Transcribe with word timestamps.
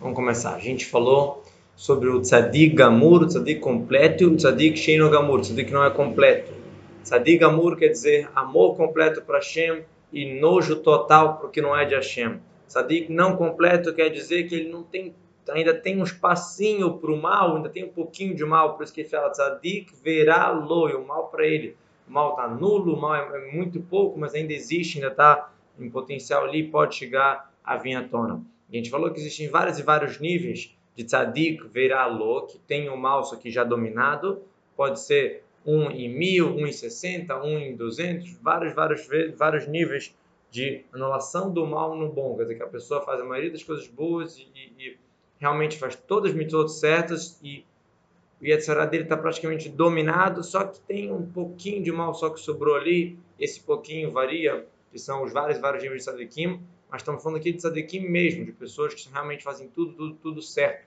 Vamos 0.00 0.16
começar. 0.16 0.54
A 0.54 0.58
gente 0.58 0.86
falou 0.86 1.44
sobre 1.76 2.08
o 2.08 2.20
tzadik 2.20 2.74
gamur, 2.74 3.22
o 3.22 3.26
tzadik 3.26 3.60
completo 3.60 4.24
e 4.24 4.26
o 4.26 4.36
tzadik 4.36 4.76
sheino 4.76 5.08
gamur, 5.08 5.38
o 5.38 5.42
tzadik 5.42 5.72
não 5.72 5.84
é 5.84 5.90
completo. 5.90 6.52
Tzadik 7.02 7.38
gamur 7.38 7.76
quer 7.76 7.88
dizer 7.88 8.28
amor 8.34 8.76
completo 8.76 9.22
para 9.22 9.36
Hashem 9.36 9.84
e 10.12 10.40
nojo 10.40 10.76
total 10.76 11.38
porque 11.38 11.60
não 11.60 11.76
é 11.76 11.84
de 11.84 11.94
Hashem. 11.94 12.40
Tzadik 12.66 13.12
não 13.12 13.36
completo 13.36 13.94
quer 13.94 14.08
dizer 14.08 14.48
que 14.48 14.56
ele 14.56 14.68
não 14.68 14.82
tem 14.82 15.14
ainda 15.48 15.74
tem 15.74 16.00
um 16.00 16.04
espacinho 16.04 16.96
para 16.98 17.12
o 17.12 17.20
mal, 17.20 17.56
ainda 17.56 17.68
tem 17.68 17.84
um 17.84 17.92
pouquinho 17.92 18.34
de 18.34 18.44
mal, 18.44 18.74
por 18.74 18.84
isso 18.84 18.94
que 18.94 19.02
ele 19.02 19.08
fala 19.08 19.30
tzadik 19.30 19.92
verá 20.02 20.50
lo, 20.50 20.88
e 20.88 20.94
o 20.94 21.06
mal 21.06 21.28
para 21.28 21.46
ele. 21.46 21.76
O 22.08 22.12
mal 22.12 22.30
está 22.30 22.48
nulo, 22.48 22.94
o 22.94 23.00
mal 23.00 23.14
é, 23.14 23.48
é 23.48 23.52
muito 23.52 23.80
pouco, 23.80 24.18
mas 24.18 24.34
ainda 24.34 24.54
existe, 24.54 24.96
ainda 24.96 25.10
está 25.10 25.50
em 25.78 25.90
potencial 25.90 26.44
ali, 26.44 26.66
pode 26.66 26.94
chegar 26.94 27.52
a 27.62 27.76
vir 27.76 27.94
à 27.94 28.02
tona. 28.02 28.42
A 28.72 28.76
gente 28.76 28.90
falou 28.90 29.10
que 29.12 29.20
existem 29.20 29.48
vários 29.48 29.78
e 29.78 29.82
vários 29.82 30.18
níveis 30.18 30.76
de 30.96 31.04
tzadik 31.04 31.66
veralo, 31.68 32.46
que 32.46 32.58
tem 32.58 32.88
o 32.88 32.96
mal 32.96 33.24
só 33.24 33.36
que 33.36 33.50
já 33.50 33.64
dominado, 33.64 34.42
pode 34.76 35.00
ser 35.00 35.44
um 35.66 35.90
em 35.90 36.08
mil, 36.08 36.54
um 36.54 36.66
em 36.66 36.72
sessenta, 36.72 37.40
um 37.42 37.58
em 37.58 37.74
duzentos, 37.74 38.32
vários, 38.42 38.74
vários, 38.74 39.06
vários 39.36 39.66
níveis 39.66 40.14
de 40.50 40.84
anulação 40.92 41.52
do 41.52 41.66
mal 41.66 41.96
no 41.96 42.08
bom, 42.12 42.36
quer 42.36 42.42
dizer 42.42 42.54
que 42.56 42.62
a 42.62 42.68
pessoa 42.68 43.02
faz 43.02 43.20
a 43.20 43.24
maioria 43.24 43.50
das 43.50 43.62
coisas 43.62 43.88
boas 43.88 44.38
e, 44.38 44.46
e, 44.54 44.72
e 44.78 44.98
realmente 45.38 45.76
faz 45.76 45.96
todas 45.96 46.30
as 46.30 46.36
mitzvot 46.36 46.68
certas 46.68 47.40
e 47.42 47.64
o 48.40 48.46
Yetzirah 48.46 48.86
dele 48.86 49.04
está 49.04 49.16
praticamente 49.16 49.68
dominado, 49.68 50.44
só 50.44 50.64
que 50.64 50.78
tem 50.80 51.10
um 51.10 51.26
pouquinho 51.26 51.82
de 51.82 51.90
mal 51.90 52.14
só 52.14 52.30
que 52.30 52.38
sobrou 52.38 52.76
ali, 52.76 53.18
esse 53.40 53.60
pouquinho 53.60 54.12
varia, 54.12 54.66
que 54.92 54.98
são 54.98 55.24
os 55.24 55.32
vários, 55.32 55.58
vários 55.58 55.82
níveis 55.82 56.04
de 56.04 56.10
tzadikim, 56.10 56.60
mas 56.94 57.02
estamos 57.02 57.24
falando 57.24 57.40
aqui 57.40 57.50
de 57.50 57.58
tzadikim 57.58 58.08
mesmo, 58.08 58.44
de 58.44 58.52
pessoas 58.52 58.94
que 58.94 59.10
realmente 59.10 59.42
fazem 59.42 59.68
tudo, 59.68 59.94
tudo, 59.94 60.14
tudo 60.14 60.40
certo. 60.40 60.86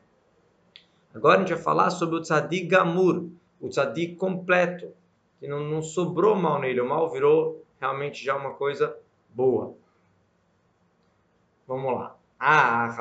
Agora 1.14 1.36
a 1.36 1.40
gente 1.42 1.54
vai 1.54 1.62
falar 1.62 1.90
sobre 1.90 2.16
o 2.16 2.22
tzadik 2.22 2.66
gamur, 2.66 3.26
o 3.60 3.68
tzadik 3.68 4.16
completo, 4.16 4.90
que 5.38 5.50
não, 5.50 5.60
não 5.60 5.82
sobrou 5.82 6.34
mal 6.34 6.62
nele, 6.62 6.80
o 6.80 6.88
mal 6.88 7.12
virou 7.12 7.62
realmente 7.78 8.24
já 8.24 8.38
uma 8.38 8.54
coisa 8.54 8.98
boa. 9.36 9.76
Vamos 11.68 11.94
lá. 11.94 12.16
Ah, 12.40 12.96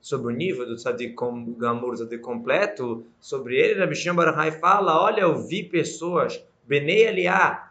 sobre 0.00 0.32
o 0.32 0.34
nível 0.34 0.66
do 0.66 0.76
Tzadik 0.76 1.14
Gamur, 1.58 1.92
Tzadik 1.92 2.22
completo, 2.22 3.04
sobre 3.20 3.58
ele, 3.58 3.80
Rabi 3.80 3.94
Shem 3.94 4.14
Barahai 4.14 4.52
fala, 4.52 4.98
olha, 5.02 5.20
eu 5.20 5.46
vi 5.46 5.62
pessoas, 5.62 6.42
Benei 6.66 7.06
Aliá, 7.06 7.67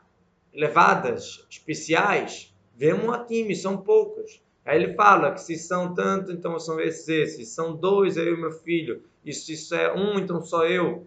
elevadas, 0.58 1.46
especiais, 1.52 2.52
vemos 2.76 3.28
time, 3.28 3.56
são 3.56 3.78
poucas. 3.78 4.42
Aí 4.66 4.82
ele 4.84 4.96
fala 4.96 5.32
que 5.32 5.40
se 5.40 5.56
são 5.56 5.94
tanto, 5.94 6.32
então 6.32 6.60
são 6.60 6.82
esses, 6.82 7.08
esses. 7.08 7.50
São 7.50 7.76
dois, 7.76 8.18
eu 8.18 8.34
e 8.34 8.38
meu 8.38 8.52
filho. 8.52 9.04
Isso, 9.24 9.52
isso 9.52 9.76
é 9.76 9.94
um, 9.94 10.18
então 10.18 10.42
só 10.42 10.66
eu. 10.66 11.06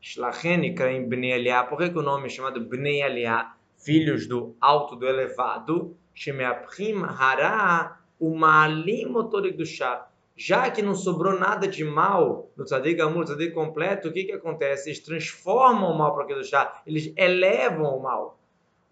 Shlachenika 0.00 0.90
em 0.90 1.04
Bnei 1.06 1.32
Eliá. 1.32 1.64
Por 1.64 1.76
que, 1.76 1.90
que 1.90 1.98
o 1.98 2.02
nome 2.02 2.26
é 2.26 2.28
chamado 2.28 2.60
Bnei 2.60 3.02
Eliá? 3.02 3.56
Filhos 3.76 4.28
do 4.28 4.54
alto, 4.60 4.94
do 4.94 5.08
elevado. 5.08 5.96
Shemeaprim 6.14 7.02
Hará 7.02 7.98
Umalim 8.20 9.06
Motorik 9.06 9.56
do 9.56 9.66
chá. 9.66 10.08
Já 10.36 10.70
que 10.70 10.82
não 10.82 10.94
sobrou 10.94 11.38
nada 11.38 11.66
de 11.66 11.84
mal 11.84 12.48
no 12.56 12.64
Tzadik 12.64 13.00
Amur, 13.00 13.24
Tzadik 13.24 13.52
completo, 13.52 14.08
o 14.08 14.12
que, 14.12 14.24
que 14.24 14.32
acontece? 14.32 14.88
Eles 14.88 15.00
transformam 15.00 15.90
o 15.90 15.98
mal 15.98 16.14
para 16.14 16.24
aquele 16.24 16.44
chá. 16.44 16.80
Eles 16.86 17.12
elevam 17.16 17.98
o 17.98 18.02
mal 18.02 18.38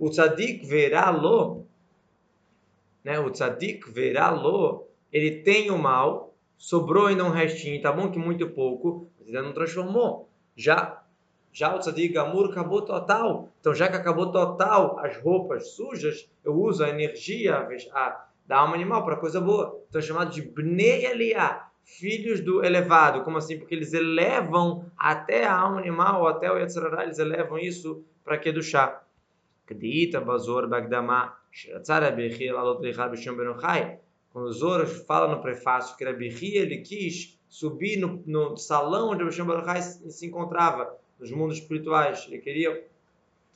o 0.00 0.08
tzadik 0.08 0.66
verá-lo, 0.66 1.66
né? 3.04 3.20
O 3.20 3.30
tzadik 3.30 3.88
verá-lo, 3.90 4.88
ele 5.12 5.42
tem 5.42 5.70
o 5.70 5.78
mal, 5.78 6.34
sobrou 6.56 7.06
ainda 7.06 7.22
um 7.22 7.30
restinho, 7.30 7.82
tá 7.82 7.92
bom 7.92 8.10
que 8.10 8.18
muito 8.18 8.48
pouco, 8.48 9.10
mas 9.18 9.28
ainda 9.28 9.42
não 9.42 9.52
transformou. 9.52 10.28
Já 10.56 10.96
já 11.52 11.74
o 11.74 11.80
tzadik 11.80 12.14
gamur 12.14 12.50
acabou 12.50 12.80
total. 12.82 13.50
Então 13.60 13.74
já 13.74 13.88
que 13.88 13.96
acabou 13.96 14.32
total 14.32 14.98
as 15.00 15.18
roupas 15.18 15.72
sujas, 15.72 16.30
eu 16.42 16.54
uso 16.54 16.82
a 16.82 16.88
energia 16.88 17.68
a, 17.92 18.26
da 18.46 18.58
alma 18.58 18.76
animal 18.76 19.04
para 19.04 19.16
coisa 19.16 19.40
boa. 19.40 19.84
Então 19.88 19.98
é 19.98 20.02
chamado 20.02 20.30
de 20.30 20.40
bnei 20.40 21.04
Eliá, 21.04 21.68
filhos 21.84 22.40
do 22.40 22.64
elevado. 22.64 23.22
Como 23.22 23.36
assim? 23.36 23.58
Porque 23.58 23.74
eles 23.74 23.92
elevam 23.92 24.90
até 24.96 25.44
a 25.44 25.54
alma 25.54 25.78
animal, 25.78 26.26
até 26.26 26.50
o 26.50 26.56
Yetzirah, 26.56 27.02
eles 27.02 27.18
elevam 27.18 27.58
isso 27.58 28.02
para 28.24 28.38
que 28.38 28.50
do 28.52 28.62
chá. 28.62 29.02
Quando 34.32 34.46
o 34.46 34.52
Zoro 34.52 34.86
fala 34.86 35.34
no 35.34 35.42
prefácio 35.42 35.96
que 35.96 36.04
Rabi 36.04 36.28
ele 36.56 36.78
quis 36.78 37.38
subir 37.48 37.96
no, 37.96 38.22
no 38.26 38.56
salão 38.56 39.10
onde 39.10 39.24
Bishon 39.24 39.44
Benochai 39.44 39.82
se 39.82 40.26
encontrava, 40.26 40.96
nos 41.18 41.32
mundos 41.32 41.58
espirituais. 41.58 42.26
Ele 42.28 42.38
queria 42.38 42.86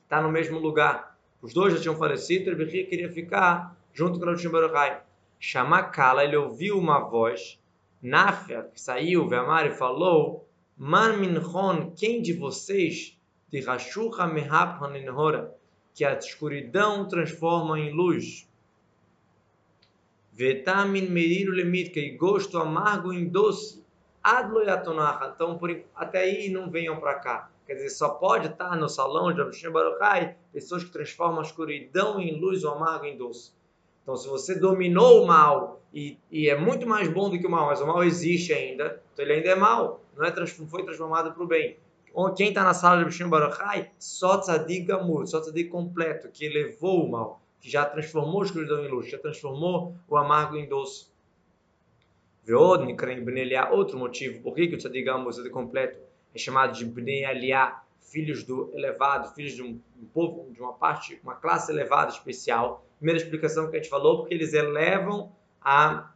estar 0.02 0.20
no 0.22 0.30
mesmo 0.30 0.58
lugar. 0.58 1.16
Os 1.40 1.54
dois 1.54 1.74
já 1.74 1.80
tinham 1.80 1.96
falecido, 1.96 2.50
Rabi 2.50 2.84
queria 2.84 3.10
ficar 3.12 3.76
junto 3.92 4.18
com 4.18 4.26
Bishon 4.26 4.50
Benochai. 4.50 5.00
Shamakala, 5.38 6.24
ele 6.24 6.36
ouviu 6.36 6.78
uma 6.78 7.00
voz, 7.00 7.60
Nafia, 8.02 8.68
que 8.72 8.80
saiu, 8.80 9.28
e 9.28 9.70
falou, 9.70 10.48
Man 10.76 11.18
Minhon, 11.18 11.92
quem 11.96 12.20
de 12.20 12.32
vocês, 12.32 13.18
de 13.48 13.60
Rashurha 13.60 14.26
Mehap 14.26 14.82
Haninhora, 14.82 15.54
que 15.94 16.04
a 16.04 16.12
escuridão 16.14 17.06
transforma 17.06 17.78
em 17.78 17.92
luz. 17.92 18.48
Vetamin 20.32 21.08
meriru 21.08 21.52
lemitka, 21.52 22.00
e 22.00 22.16
gosto 22.16 22.58
amargo 22.58 23.12
em 23.12 23.28
doce. 23.28 23.84
Adloyatonaha. 24.22 25.32
Então, 25.34 25.56
por, 25.56 25.70
até 25.94 26.22
aí 26.22 26.48
não 26.48 26.68
venham 26.68 26.98
para 26.98 27.14
cá. 27.14 27.50
Quer 27.66 27.74
dizer, 27.74 27.90
só 27.90 28.08
pode 28.08 28.48
estar 28.48 28.76
no 28.76 28.88
salão 28.88 29.32
de 29.32 29.40
Abishim 29.40 29.70
Baruchai 29.70 30.36
pessoas 30.52 30.82
que 30.82 30.90
transformam 30.90 31.40
a 31.40 31.42
escuridão 31.42 32.20
em 32.20 32.38
luz 32.40 32.64
ou 32.64 32.74
amargo 32.74 33.04
em 33.04 33.16
doce. 33.16 33.52
Então, 34.02 34.16
se 34.16 34.28
você 34.28 34.58
dominou 34.58 35.22
o 35.22 35.26
mal 35.26 35.80
e, 35.92 36.18
e, 36.30 36.48
é 36.48 36.58
muito 36.58 36.86
mais 36.86 37.08
bom 37.08 37.30
do 37.30 37.38
que 37.38 37.46
o 37.46 37.50
mal, 37.50 37.66
mas 37.66 37.80
o 37.80 37.86
mal 37.86 38.02
existe 38.02 38.52
ainda, 38.52 39.00
então 39.12 39.24
ele 39.24 39.34
ainda 39.34 39.48
é 39.50 39.54
mal, 39.54 40.02
não, 40.16 40.24
é, 40.24 40.34
não 40.34 40.66
foi 40.66 40.84
transformado 40.84 41.32
para 41.32 41.42
o 41.42 41.46
bem 41.46 41.78
quem 42.36 42.48
está 42.48 42.62
na 42.62 42.74
sala 42.74 42.98
de 42.98 43.06
Bishim 43.06 43.28
Baruchai, 43.28 43.90
só 43.98 44.38
tzadik 44.38 44.86
gamur, 44.86 45.26
só 45.26 45.40
tzadik 45.40 45.68
completo, 45.68 46.28
que 46.28 46.44
elevou 46.44 47.04
o 47.04 47.10
mal, 47.10 47.40
que 47.60 47.68
já 47.68 47.84
transformou 47.84 48.42
a 48.42 48.44
escuridão 48.44 48.84
em 48.84 48.88
luz, 48.88 49.10
já 49.10 49.18
transformou 49.18 49.96
o 50.08 50.16
amargo 50.16 50.56
em 50.56 50.68
doce. 50.68 51.08
Veod, 52.44 52.84
Nikrem 52.84 53.24
Bnei 53.24 53.58
outro 53.72 53.98
motivo, 53.98 54.40
por 54.42 54.54
que, 54.54 54.72
o 54.74 54.78
tzadik 54.78 55.08
o 55.10 55.30
tzadik 55.30 55.50
completo, 55.50 55.98
é 56.34 56.38
chamado 56.38 56.72
de 56.74 56.84
Bnei 56.84 57.24
Eliá, 57.24 57.82
filhos 57.98 58.44
do 58.44 58.70
elevado, 58.72 59.34
filhos 59.34 59.54
de 59.54 59.62
um, 59.62 59.80
povo, 60.12 60.48
de 60.52 60.60
uma 60.60 60.72
parte, 60.72 61.18
uma 61.24 61.34
classe 61.34 61.72
elevada 61.72 62.12
especial. 62.12 62.86
Primeira 62.98 63.20
explicação 63.20 63.68
que 63.68 63.76
a 63.76 63.80
gente 63.80 63.90
falou, 63.90 64.18
porque 64.18 64.34
eles 64.34 64.52
elevam 64.52 65.32
a, 65.60 66.12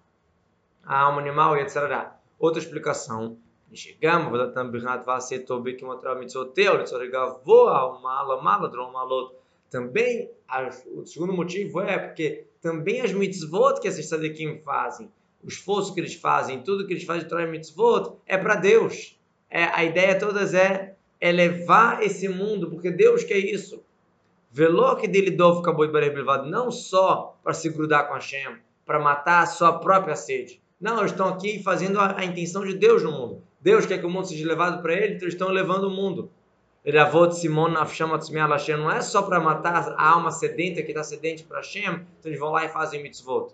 a 0.84 1.06
animal 1.06 1.56
e 1.56 1.60
etc. 1.60 2.12
Outra 2.38 2.62
explicação, 2.62 3.36
שגם 3.73 4.21
עבודתם 4.21 4.71
בחינת 4.71 5.07
ועשה 5.07 5.39
טוב 5.39 5.71
כמטרה 5.77 6.15
מצוותיה 6.15 6.73
ולצורך 6.73 7.09
גבוה 7.11 7.87
ומעלה 7.87 8.41
מעלה 8.41 8.67
דרום 8.67 8.93
מעלות. 8.93 9.43
Também, 9.73 10.29
o 10.93 11.03
segundo 11.03 11.33
motivo 11.33 11.81
é 11.81 11.97
porque 11.97 12.45
também 12.61 13.01
as 13.01 13.11
mitzvot 13.11 13.79
que 13.81 13.87
esses 13.87 14.07
tzadikim 14.07 14.59
fazem, 14.59 15.11
o 15.43 15.47
esforço 15.47 15.95
que 15.95 15.99
eles 15.99 16.13
fazem, 16.13 16.61
tudo 16.61 16.85
que 16.85 16.93
eles 16.93 17.03
fazem 17.03 17.23
de 17.23 17.29
Torah 17.29 17.47
mitzvot, 17.47 18.17
é 18.27 18.37
para 18.37 18.53
Deus. 18.53 19.19
É, 19.49 19.63
a 19.63 19.83
ideia 19.83 20.19
toda 20.19 20.41
é 20.55 20.93
elevar 21.19 22.03
esse 22.03 22.29
mundo, 22.29 22.69
porque 22.69 22.91
Deus 22.91 23.23
quer 23.23 23.39
isso. 23.39 23.83
Veló 24.51 24.93
que 24.93 25.07
dele 25.07 25.31
dov 25.31 25.61
acabou 25.61 25.87
de 25.87 26.49
não 26.51 26.69
só 26.69 27.35
para 27.43 27.53
se 27.53 27.69
grudar 27.69 28.07
com 28.07 28.13
Hashem, 28.13 28.57
para 28.85 28.99
matar 28.99 29.41
a 29.41 29.47
sua 29.47 29.79
própria 29.79 30.15
sede. 30.15 30.61
Não, 30.79 30.99
eles 30.99 31.11
estão 31.11 31.29
aqui 31.29 31.63
fazendo 31.63 31.99
a, 31.99 32.19
a 32.19 32.25
intenção 32.25 32.63
de 32.63 32.75
Deus 32.75 33.01
no 33.01 33.11
mundo. 33.11 33.41
Deus 33.60 33.86
quer 33.86 33.98
que 33.98 34.06
o 34.06 34.10
mundo 34.10 34.26
seja 34.26 34.46
levado 34.46 34.80
para 34.82 34.94
ele, 34.94 35.14
então 35.14 35.24
eles 35.24 35.34
estão 35.34 35.48
levando 35.48 35.84
o 35.84 35.90
mundo. 35.90 36.30
Eravot 36.84 37.34
Simon 37.34 37.74
Hashem 37.74 38.76
não 38.76 38.90
é 38.90 39.00
só 39.00 39.22
para 39.22 39.40
matar 39.40 39.94
a 39.96 40.10
alma 40.10 40.30
sedenta 40.30 40.82
que 40.82 40.90
está 40.90 41.02
sedente 41.02 41.42
para 41.42 41.58
Hashem, 41.58 41.82
então 41.84 42.06
eles 42.24 42.38
vão 42.38 42.50
lá 42.50 42.64
e 42.64 42.68
fazem 42.68 43.02
mitzvot. 43.02 43.52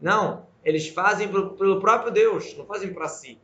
Não, 0.00 0.46
eles 0.64 0.88
fazem 0.88 1.28
pelo 1.28 1.80
próprio 1.80 2.12
Deus, 2.12 2.56
não 2.56 2.66
fazem 2.66 2.92
para 2.92 3.08
si. 3.08 3.38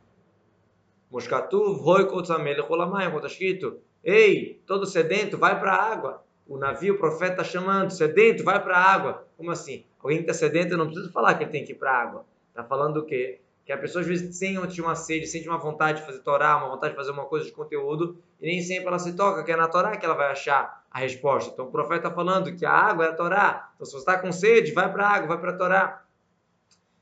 Moskatuv, 1.11 1.79
Roi 1.79 2.05
como 2.05 2.21
está 2.21 3.27
escrito, 3.27 3.79
ei, 4.03 4.61
todo 4.65 4.85
sedento, 4.85 5.37
vai 5.37 5.59
para 5.59 5.73
a 5.73 5.91
água. 5.91 6.23
O 6.47 6.57
navio, 6.57 6.93
o 6.93 6.97
profeta 6.97 7.41
está 7.41 7.43
chamando, 7.43 7.91
sedento, 7.91 8.43
vai 8.43 8.61
para 8.63 8.77
a 8.77 8.93
água. 8.93 9.27
Como 9.35 9.49
assim? 9.49 9.83
Alguém 9.99 10.19
que 10.19 10.23
está 10.23 10.33
sedento, 10.33 10.73
eu 10.73 10.77
não 10.77 10.85
preciso 10.85 11.11
falar 11.11 11.33
que 11.33 11.43
ele 11.43 11.51
tem 11.51 11.65
que 11.65 11.71
ir 11.71 11.75
para 11.75 11.91
a 11.91 12.01
água. 12.01 12.25
Está 12.49 12.63
falando 12.63 12.97
o 12.97 13.05
quê? 13.05 13.39
Que 13.65 13.71
a 13.71 13.77
pessoa 13.77 14.01
às 14.01 14.07
vezes 14.07 14.37
sente 14.37 14.79
uma 14.79 14.93
sede, 14.93 15.25
sente 15.25 15.49
uma 15.49 15.57
vontade 15.57 15.99
de 15.99 16.05
fazer 16.05 16.19
Torá, 16.19 16.55
uma 16.57 16.69
vontade 16.69 16.93
de 16.93 16.97
fazer 16.97 17.11
uma 17.11 17.25
coisa 17.25 17.45
de 17.45 17.51
conteúdo, 17.51 18.17
e 18.39 18.45
nem 18.45 18.61
sempre 18.61 18.87
ela 18.87 18.99
se 18.99 19.13
toca, 19.13 19.43
que 19.43 19.51
é 19.51 19.55
na 19.55 19.67
Torá 19.67 19.97
que 19.97 20.05
ela 20.05 20.13
vai 20.13 20.31
achar 20.31 20.85
a 20.91 20.99
resposta. 20.99 21.51
Então 21.51 21.65
o 21.65 21.71
profeta 21.71 22.07
está 22.07 22.11
falando 22.11 22.55
que 22.55 22.63
a 22.63 22.71
água 22.71 23.05
é 23.05 23.09
a 23.09 23.13
Torá. 23.13 23.71
Então 23.75 23.85
se 23.85 23.91
você 23.93 23.97
está 23.97 24.19
com 24.19 24.31
sede, 24.31 24.71
vai 24.71 24.91
para 24.91 25.07
a 25.07 25.09
água, 25.09 25.27
vai 25.29 25.39
para 25.39 25.51
a 25.51 25.57
Torá. 25.57 26.05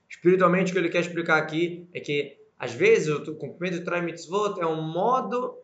Espiritualmente, 0.09 0.71
o 0.71 0.73
que 0.73 0.79
ele 0.79 0.89
quer 0.89 1.01
explicar 1.01 1.37
aqui 1.37 1.87
é 1.93 1.99
que, 1.99 2.37
às 2.57 2.73
vezes, 2.73 3.09
o 3.09 3.35
cumprimento 3.35 3.79
do 3.79 3.85
Torá 3.85 4.01
Mitzvot 4.01 4.61
é 4.61 4.65
um 4.65 4.81
modo 4.81 5.57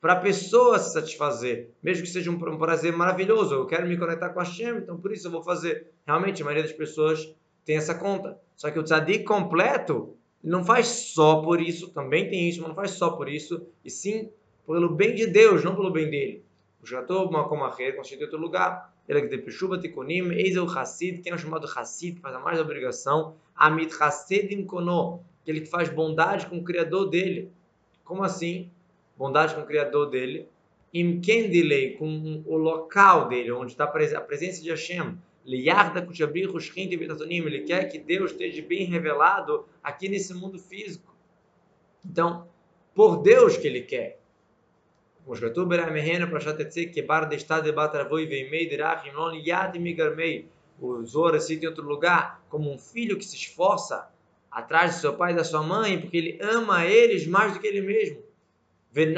para 0.00 0.14
a 0.14 0.16
pessoa 0.16 0.78
se 0.78 0.94
satisfazer, 0.94 1.70
mesmo 1.82 2.02
que 2.02 2.08
seja 2.08 2.30
um, 2.30 2.38
prazer 2.58 2.92
maravilhoso. 2.92 3.54
Eu 3.54 3.66
quero 3.66 3.86
me 3.86 3.96
conectar 3.96 4.30
com 4.30 4.40
a 4.40 4.42
Hashem, 4.42 4.78
então 4.78 4.96
por 4.96 5.12
isso 5.12 5.28
eu 5.28 5.30
vou 5.30 5.42
fazer. 5.42 5.92
Realmente, 6.06 6.42
a 6.42 6.44
maioria 6.44 6.64
das 6.64 6.76
pessoas 6.76 7.32
tem 7.64 7.76
essa 7.76 7.94
conta. 7.94 8.38
Só 8.56 8.70
que 8.70 8.78
o 8.78 8.82
tzadik 8.82 9.24
completo 9.24 10.16
não 10.42 10.64
faz 10.64 10.86
só 10.86 11.42
por 11.42 11.60
isso, 11.60 11.90
também 11.90 12.28
tem 12.28 12.48
isso, 12.48 12.60
mas 12.60 12.68
não 12.68 12.74
faz 12.74 12.92
só 12.92 13.10
por 13.10 13.28
isso, 13.28 13.66
e 13.84 13.90
sim 13.90 14.30
pelo 14.66 14.88
bem 14.88 15.14
de 15.14 15.26
Deus, 15.26 15.64
não 15.64 15.74
pelo 15.74 15.90
bem 15.90 16.08
dele. 16.08 16.44
O 16.82 16.86
Jator 16.86 17.30
Makomacher 17.30 17.96
constitui 17.96 18.24
outro 18.24 18.38
lugar. 18.38 18.94
Ele 19.08 19.18
é 19.18 19.22
que 19.22 19.28
de 19.28 19.38
Peshuba 19.38 19.76
Tikunim, 19.78 20.32
eis 20.32 20.56
o 20.56 20.64
Hassid, 20.64 21.20
quem 21.20 21.32
é 21.32 21.36
chamado 21.36 21.66
Hassid, 21.66 22.20
faz 22.20 22.34
a 22.34 22.38
mais 22.38 22.60
obrigação. 22.60 23.34
Amit 23.54 23.92
Hassidim 24.00 24.64
Kono, 24.64 25.20
aquele 25.42 25.62
que 25.62 25.66
faz 25.66 25.88
bondade 25.88 26.46
com 26.46 26.58
o 26.58 26.64
Criador 26.64 27.10
dele. 27.10 27.50
Como 28.04 28.22
assim? 28.22 28.70
bondade 29.20 29.54
com 29.54 29.60
o 29.60 29.66
Criador 29.66 30.08
dele, 30.08 30.48
imkendilei, 30.94 31.92
com 31.96 32.42
o 32.46 32.56
local 32.56 33.28
dele, 33.28 33.52
onde 33.52 33.72
está 33.72 33.84
a 33.84 34.20
presença 34.20 34.62
de 34.62 34.70
Hashem, 34.70 35.18
ele 37.48 37.62
quer 37.62 37.90
que 37.90 37.98
Deus 37.98 38.32
esteja 38.32 38.62
bem 38.62 38.84
revelado 38.84 39.66
aqui 39.82 40.08
nesse 40.08 40.34
mundo 40.34 40.58
físico. 40.58 41.14
Então, 42.04 42.46
por 42.94 43.22
Deus 43.22 43.56
que 43.56 43.66
ele 43.66 43.80
quer. 43.82 44.20
O 45.26 45.34
Zora 51.04 51.40
cita 51.40 51.64
em 51.64 51.68
outro 51.68 51.84
lugar 51.84 52.42
como 52.48 52.72
um 52.72 52.78
filho 52.78 53.18
que 53.18 53.24
se 53.24 53.36
esforça 53.36 54.10
atrás 54.50 54.94
de 54.94 55.00
seu 55.00 55.14
pai 55.14 55.32
e 55.32 55.36
da 55.36 55.44
sua 55.44 55.62
mãe, 55.62 56.00
porque 56.00 56.16
ele 56.16 56.38
ama 56.42 56.86
eles 56.86 57.26
mais 57.26 57.52
do 57.52 57.60
que 57.60 57.66
ele 57.66 57.82
mesmo. 57.82 58.22
Ele 58.96 59.14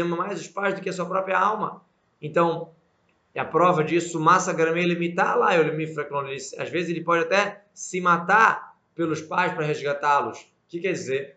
ama 0.00 0.16
mais 0.16 0.40
os 0.40 0.48
pais 0.48 0.74
do 0.74 0.80
que 0.80 0.88
a 0.88 0.92
sua 0.92 1.06
própria 1.06 1.38
alma. 1.38 1.84
Então, 2.22 2.72
é 3.38 3.40
a 3.40 3.44
prova 3.44 3.84
disso, 3.84 4.18
massa 4.18 4.52
gramei 4.52 4.84
limitar 4.84 5.38
lá, 5.38 5.50
às 5.50 6.70
vezes 6.70 6.90
ele 6.90 7.04
pode 7.04 7.24
até 7.24 7.64
se 7.74 8.00
matar 8.00 8.76
pelos 8.94 9.20
pais 9.20 9.52
para 9.52 9.64
resgatá-los. 9.64 10.40
O 10.40 10.44
que 10.68 10.80
quer 10.80 10.92
dizer? 10.92 11.36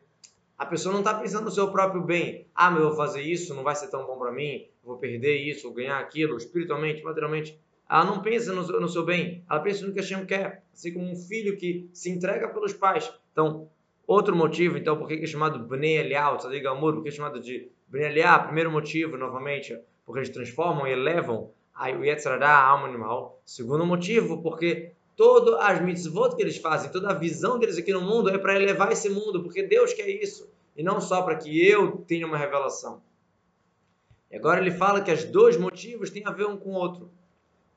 A 0.57 0.65
pessoa 0.65 0.93
não 0.93 0.99
está 0.99 1.13
pensando 1.13 1.45
no 1.45 1.51
seu 1.51 1.71
próprio 1.71 2.01
bem. 2.01 2.47
Ah, 2.55 2.71
mas 2.71 2.81
eu 2.81 2.87
vou 2.89 2.97
fazer 2.97 3.21
isso, 3.21 3.53
não 3.53 3.63
vai 3.63 3.75
ser 3.75 3.87
tão 3.89 4.05
bom 4.05 4.17
para 4.17 4.31
mim, 4.31 4.67
vou 4.83 4.97
perder 4.97 5.37
isso, 5.37 5.63
vou 5.63 5.73
ganhar 5.73 5.99
aquilo, 5.99 6.37
espiritualmente, 6.37 7.03
materialmente. 7.03 7.59
Ela 7.89 8.05
não 8.05 8.21
pensa 8.21 8.53
no 8.53 8.63
seu, 8.63 8.79
no 8.79 8.87
seu 8.87 9.03
bem, 9.03 9.43
ela 9.49 9.59
pensa 9.59 9.85
no 9.85 9.93
que 9.93 9.99
a 9.99 10.01
Hashem 10.01 10.25
quer. 10.25 10.63
Assim 10.73 10.93
como 10.93 11.11
um 11.11 11.15
filho 11.15 11.57
que 11.57 11.89
se 11.93 12.09
entrega 12.09 12.47
pelos 12.49 12.73
pais. 12.73 13.11
Então, 13.31 13.69
Outro 14.09 14.35
motivo, 14.35 14.75
então, 14.75 14.97
por 14.97 15.07
que 15.07 15.13
é 15.13 15.27
chamado 15.27 15.59
Bnei 15.59 15.99
Elial, 15.99 16.37
Tzadik 16.37 16.65
Amur, 16.65 16.95
por 16.95 17.03
que 17.03 17.09
é 17.09 17.11
chamado 17.11 17.39
de 17.39 17.69
Bnei 17.87 18.07
Elial? 18.07 18.45
Primeiro 18.45 18.71
motivo, 18.71 19.15
novamente, 19.17 19.79
porque 20.03 20.21
eles 20.21 20.31
transformam 20.31 20.87
e 20.87 20.91
elevam 20.91 21.53
o 21.87 22.03
Yetzirah, 22.03 22.47
a 22.47 22.67
alma 22.67 22.87
animal. 22.87 23.41
Segundo 23.45 23.85
motivo, 23.85 24.41
porque 24.41 24.91
todas 25.15 25.55
as 25.61 25.81
mitzvot 25.81 26.35
que 26.35 26.41
eles 26.41 26.57
fazem, 26.57 26.91
toda 26.91 27.09
a 27.09 27.13
visão 27.13 27.57
deles 27.57 27.77
aqui 27.77 27.93
no 27.93 28.01
mundo 28.01 28.29
é 28.29 28.37
para 28.37 28.55
elevar 28.55 28.91
esse 28.91 29.09
mundo, 29.09 29.41
porque 29.41 29.63
Deus 29.63 29.93
quer 29.93 30.07
isso, 30.09 30.49
e 30.75 30.83
não 30.83 30.99
só 30.99 31.21
para 31.21 31.35
que 31.35 31.65
eu 31.65 32.03
tenha 32.07 32.27
uma 32.27 32.37
revelação. 32.37 33.01
E 34.31 34.35
agora 34.35 34.61
ele 34.61 34.71
fala 34.71 35.01
que 35.01 35.11
os 35.11 35.23
dois 35.23 35.57
motivos 35.57 36.09
têm 36.09 36.23
a 36.25 36.31
ver 36.31 36.45
um 36.45 36.57
com 36.57 36.71
o 36.71 36.75
outro. 36.75 37.09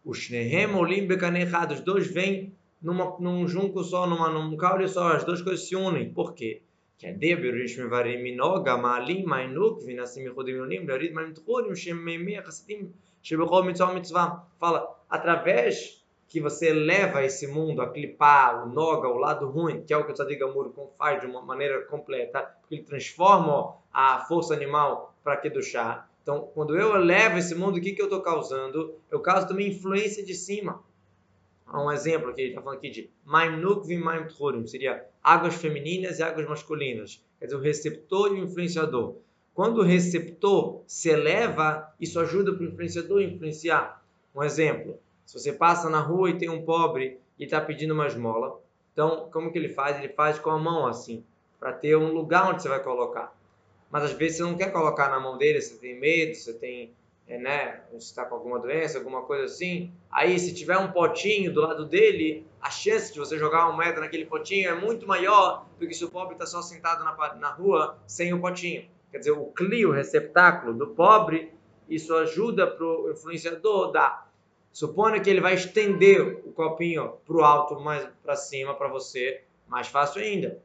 Os 0.05 0.19
Shnehem 0.19 0.75
Olim 0.75 1.07
Bekanechad, 1.07 1.73
os 1.73 1.81
dois 1.81 2.07
vêm 2.07 2.53
numa, 2.83 3.17
num 3.21 3.47
junco 3.47 3.83
só, 3.85 4.07
numa, 4.07 4.29
num 4.29 4.57
caule 4.57 4.89
só, 4.89 5.13
as 5.13 5.25
duas 5.25 5.41
coisas 5.41 5.67
se 5.67 5.77
unem. 5.77 6.13
Por 6.13 6.35
quê? 6.35 6.61
Que 6.99 7.07
é 7.07 7.13
Deberish 7.13 7.77
Mevarim 7.79 8.23
Minoga, 8.23 8.77
Maalim, 8.77 9.23
Mainuk, 9.25 9.85
Vinassim 9.85 10.23
Yehudim 10.23 10.53
Yonim, 10.53 10.85
Leorid 10.85 11.13
Maim 11.13 11.33
Tchurim, 11.33 11.75
Shem 11.75 11.95
Meimei, 11.95 12.37
Hassidim, 12.37 12.93
Shebechol 13.23 13.65
Mitzvah 13.65 13.93
Mitzvah. 13.93 14.47
Fala, 14.59 14.99
através 15.09 16.03
que 16.29 16.41
você 16.41 16.73
leva 16.73 17.23
esse 17.23 17.47
mundo 17.47 17.83
a 17.83 17.91
clipar 17.91 18.65
o 18.65 18.69
noga, 18.69 19.09
o 19.09 19.19
lado 19.19 19.49
ruim, 19.49 19.83
que 19.83 19.93
é 19.93 19.97
o 19.97 20.05
que 20.05 20.13
o 20.13 20.15
Tzadik 20.15 20.41
Gamur 20.41 20.73
faz 20.97 21.21
de 21.21 21.27
uma 21.27 21.43
maneira 21.43 21.83
completa, 21.87 22.41
porque 22.61 22.77
ele 22.77 22.85
transforma 22.85 23.77
a 23.93 24.21
força 24.21 24.55
animal 24.55 25.15
para 25.23 25.37
que 25.37 25.51
do 25.51 25.63
chá. 25.63 26.09
Então, 26.23 26.49
quando 26.55 26.77
eu 26.77 26.97
levo 26.97 27.37
esse 27.37 27.55
mundo, 27.55 27.77
o 27.77 27.81
que, 27.81 27.93
que 27.93 28.01
eu 28.01 28.07
estou 28.07 28.23
causando? 28.23 28.95
Eu 29.11 29.21
causo 29.21 29.47
também 29.47 29.69
influência 29.69 30.25
de 30.25 30.35
cima 30.35 30.83
um 31.81 31.91
exemplo 31.91 32.31
aqui, 32.31 32.43
ele 32.43 32.51
está 32.51 32.61
falando 32.61 32.79
aqui 32.79 32.91
de 32.91 33.11
Maim 33.25 33.57
Nukvim 33.57 33.99
Maim 33.99 34.27
seria 34.67 35.07
águas 35.23 35.55
femininas 35.55 36.19
e 36.19 36.23
águas 36.23 36.47
masculinas, 36.47 37.25
quer 37.39 37.47
dizer, 37.47 37.57
o 37.57 37.61
receptor 37.61 38.37
e 38.37 38.41
o 38.41 38.45
influenciador. 38.45 39.17
Quando 39.55 39.79
o 39.79 39.85
receptor 39.85 40.83
se 40.87 41.11
eleva, 41.11 41.93
isso 42.01 42.19
ajuda 42.19 42.53
para 42.53 42.65
o 42.65 42.69
influenciador 42.69 43.21
influenciar. 43.21 44.03
Um 44.35 44.43
exemplo, 44.43 44.99
se 45.27 45.39
você 45.39 45.53
passa 45.53 45.91
na 45.91 46.01
rua 46.01 46.31
e 46.31 46.39
tem 46.39 46.49
um 46.49 46.65
pobre 46.65 47.19
e 47.39 47.45
está 47.45 47.61
pedindo 47.61 47.93
uma 47.93 48.07
esmola, 48.07 48.61
então, 48.93 49.29
como 49.33 49.51
que 49.51 49.59
ele 49.59 49.69
faz? 49.69 49.99
Ele 49.99 50.09
faz 50.09 50.39
com 50.39 50.51
a 50.51 50.59
mão 50.59 50.87
assim, 50.87 51.25
para 51.59 51.73
ter 51.73 51.97
um 51.97 52.13
lugar 52.13 52.51
onde 52.51 52.63
você 52.63 52.69
vai 52.69 52.83
colocar. 52.83 53.35
Mas 53.91 54.05
às 54.05 54.13
vezes 54.13 54.39
você 54.39 54.43
não 54.43 54.57
quer 54.57 54.73
colocar 54.73 55.11
na 55.11 55.21
mão 55.21 55.37
dele, 55.37 55.61
você 55.61 55.75
tem 55.77 55.99
medo, 55.99 56.35
você 56.35 56.55
tem 56.55 56.95
é, 57.29 57.39
né, 57.39 57.81
se 57.93 58.07
está 58.07 58.25
com 58.25 58.35
alguma 58.35 58.59
doença, 58.59 58.99
alguma 58.99 59.23
coisa 59.23 59.45
assim, 59.45 59.93
aí 60.11 60.39
se 60.39 60.53
tiver 60.55 60.77
um 60.77 60.91
potinho 60.91 61.53
do 61.53 61.61
lado 61.61 61.87
dele, 61.87 62.47
a 62.61 62.69
chance 62.71 63.13
de 63.13 63.19
você 63.19 63.39
jogar 63.39 63.67
uma 63.67 63.77
moeda 63.77 64.01
naquele 64.01 64.27
potinho 64.27 64.69
é 64.69 64.75
muito 64.75 65.07
maior 65.07 65.67
do 65.79 65.87
que 65.87 65.95
se 65.95 66.05
o 66.05 66.11
pobre 66.11 66.35
está 66.35 66.47
só 66.47 66.61
sentado 66.61 67.05
na, 67.05 67.35
na 67.35 67.51
rua 67.51 67.99
sem 68.07 68.33
o 68.35 68.41
potinho. 68.41 68.87
Quer 69.13 69.19
dizer, 69.19 69.31
o 69.31 69.45
clio, 69.47 69.91
o 69.91 69.93
receptáculo 69.93 70.75
do 70.75 70.89
pobre, 70.89 71.53
isso 71.89 72.13
ajuda 72.17 72.67
para 72.67 72.85
o 72.85 73.13
influenciador 73.13 73.93
dar. 73.93 74.29
Suponha 74.73 75.21
que 75.21 75.31
ele 75.31 75.41
vai 75.41 75.55
estender 75.55 76.41
o 76.45 76.53
copinho 76.53 77.13
para 77.25 77.37
o 77.37 77.45
alto, 77.45 77.79
mais 77.79 78.09
para 78.25 78.35
cima 78.35 78.75
para 78.75 78.89
você, 78.89 79.45
mais 79.69 79.87
fácil 79.87 80.21
ainda. 80.23 80.59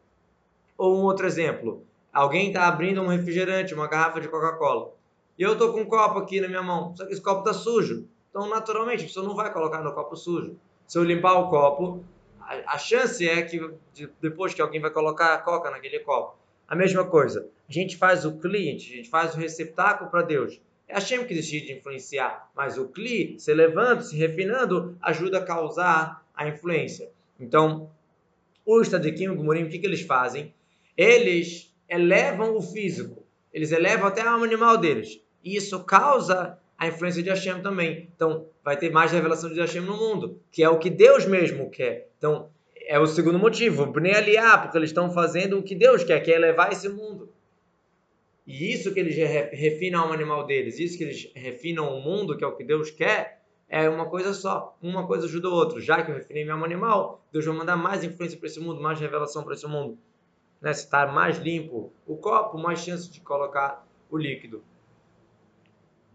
Ou 0.76 0.98
um 0.98 1.04
outro 1.04 1.28
exemplo, 1.28 1.84
alguém 2.12 2.48
está 2.48 2.68
abrindo 2.68 3.02
um 3.02 3.08
refrigerante, 3.08 3.74
uma 3.76 3.88
garrafa 3.88 4.20
de 4.20 4.28
Coca-Cola 4.28 4.98
e 5.38 5.44
eu 5.44 5.54
estou 5.54 5.72
com 5.72 5.82
um 5.82 5.86
copo 5.86 6.18
aqui 6.18 6.42
na 6.42 6.48
minha 6.48 6.64
mão, 6.64 6.96
só 6.98 7.06
que 7.06 7.14
esse 7.14 7.22
copo 7.22 7.40
está 7.40 7.54
sujo. 7.54 8.08
Então, 8.30 8.50
naturalmente, 8.50 9.04
a 9.04 9.08
pessoa 9.08 9.26
não 9.26 9.36
vai 9.36 9.54
colocar 9.54 9.84
no 9.84 9.94
copo 9.94 10.16
sujo. 10.16 10.58
Se 10.88 10.98
eu 10.98 11.04
limpar 11.04 11.34
o 11.34 11.50
copo, 11.50 12.04
a, 12.42 12.78
chance 12.78 13.28
é 13.28 13.44
que 13.44 13.72
de, 13.94 14.10
depois 14.20 14.54
que 14.54 14.62
alguém 14.62 14.82
vai 14.82 14.90
colocar 14.90 15.36
a 15.36 15.38
coca 15.38 15.70
naquele 15.70 16.00
copo. 16.00 16.36
A 16.68 16.76
mesma 16.76 17.06
coisa. 17.06 17.48
A 17.68 17.72
gente 17.72 17.96
faz 17.96 18.26
o 18.26 18.38
cliente, 18.38 18.92
a 18.92 18.96
gente 18.98 19.10
faz 19.10 19.34
o 19.34 19.38
receptáculo 19.38 20.10
para 20.10 20.22
Deus. 20.22 20.60
É 20.88 20.96
a 20.96 21.02
Shem 21.02 21.26
que 21.26 21.34
decide 21.34 21.74
influenciar, 21.74 22.50
mas 22.56 22.78
o 22.78 22.88
cli, 22.88 23.40
se 23.40 23.52
elevando, 23.52 24.04
se 24.04 24.16
refinando, 24.16 24.98
ajuda 25.02 25.40
a 25.40 25.46
causar 25.46 26.26
a 26.34 26.48
influência. 26.48 27.10
Então, 27.40 27.90
os 28.66 28.88
Tadikim 28.88 29.26
e 29.26 29.36
Gumurim, 29.36 29.64
o 29.64 29.70
que, 29.70 29.80
que 29.80 29.86
eles 29.86 30.02
fazem? 30.02 30.54
Eles 30.96 31.74
elevam 31.90 32.56
o 32.56 32.62
físico, 32.62 33.24
eles 33.54 33.72
elevam 33.72 34.08
até 34.08 34.22
a 34.22 34.32
alma 34.32 34.46
animal 34.46 34.78
deles. 34.78 35.22
E 35.44 35.56
isso 35.56 35.84
causa 35.84 36.58
a 36.78 36.88
influência 36.88 37.24
de 37.24 37.30
Hashem 37.30 37.62
também. 37.62 38.10
Então, 38.16 38.46
vai 38.64 38.78
ter 38.78 38.92
mais 38.92 39.12
revelação 39.12 39.52
de 39.52 39.60
Hashem 39.60 39.82
no 39.82 39.98
mundo, 39.98 40.40
que 40.52 40.64
é 40.64 40.70
o 40.70 40.80
que 40.80 40.90
Deus 40.90 41.26
mesmo 41.26 41.70
quer. 41.70 42.10
Então, 42.18 42.50
é 42.88 42.98
o 42.98 43.06
segundo 43.06 43.38
motivo, 43.38 43.86
Bnei 43.86 44.14
Aliá, 44.14 44.58
porque 44.58 44.78
eles 44.78 44.90
estão 44.90 45.12
fazendo 45.12 45.60
o 45.60 45.64
que 45.64 45.76
Deus 45.76 46.04
quer, 46.04 46.22
que 46.22 46.32
é 46.32 46.36
elevar 46.36 46.72
esse 46.72 46.88
mundo. 46.88 47.30
E 48.46 48.72
isso 48.72 48.94
que 48.94 49.00
eles 49.00 49.16
refinam 49.52 50.10
o 50.10 50.14
animal 50.14 50.46
deles, 50.46 50.80
isso 50.80 50.98
que 50.98 51.04
eles 51.04 51.30
refinam 51.36 51.94
o 51.94 52.02
mundo, 52.02 52.38
que 52.38 52.46
é 52.46 52.48
o 52.48 52.56
que 52.56 52.64
Deus 52.64 52.90
quer, 52.90 53.42
é 53.68 53.90
uma 53.90 54.06
coisa 54.06 54.34
só. 54.34 54.78
Uma 54.82 55.06
coisa 55.06 55.26
ajuda 55.26 55.50
o 55.50 55.54
outro. 55.54 55.82
Já 55.82 56.02
que 56.02 56.10
eu 56.10 56.16
refinei 56.16 56.46
meu 56.46 56.64
animal, 56.64 57.22
Deus 57.32 57.46
vai 57.46 57.54
mandar 57.54 57.76
mais 57.76 58.06
influência 58.06 58.38
para 58.38 58.48
esse 58.48 58.60
mundo, 58.62 58.82
mais 58.82 59.00
revelação 59.00 59.44
para 59.44 59.54
esse 59.54 59.68
mundo. 59.68 59.98
Né? 60.62 60.72
Se 60.74 60.86
está 60.86 61.06
mais 61.08 61.38
limpo 61.38 61.92
o 62.06 62.16
copo, 62.16 62.58
mais 62.58 62.80
chance 62.80 63.12
de 63.12 63.20
colocar 63.20 63.86
o 64.10 64.18
líquido. 64.18 64.64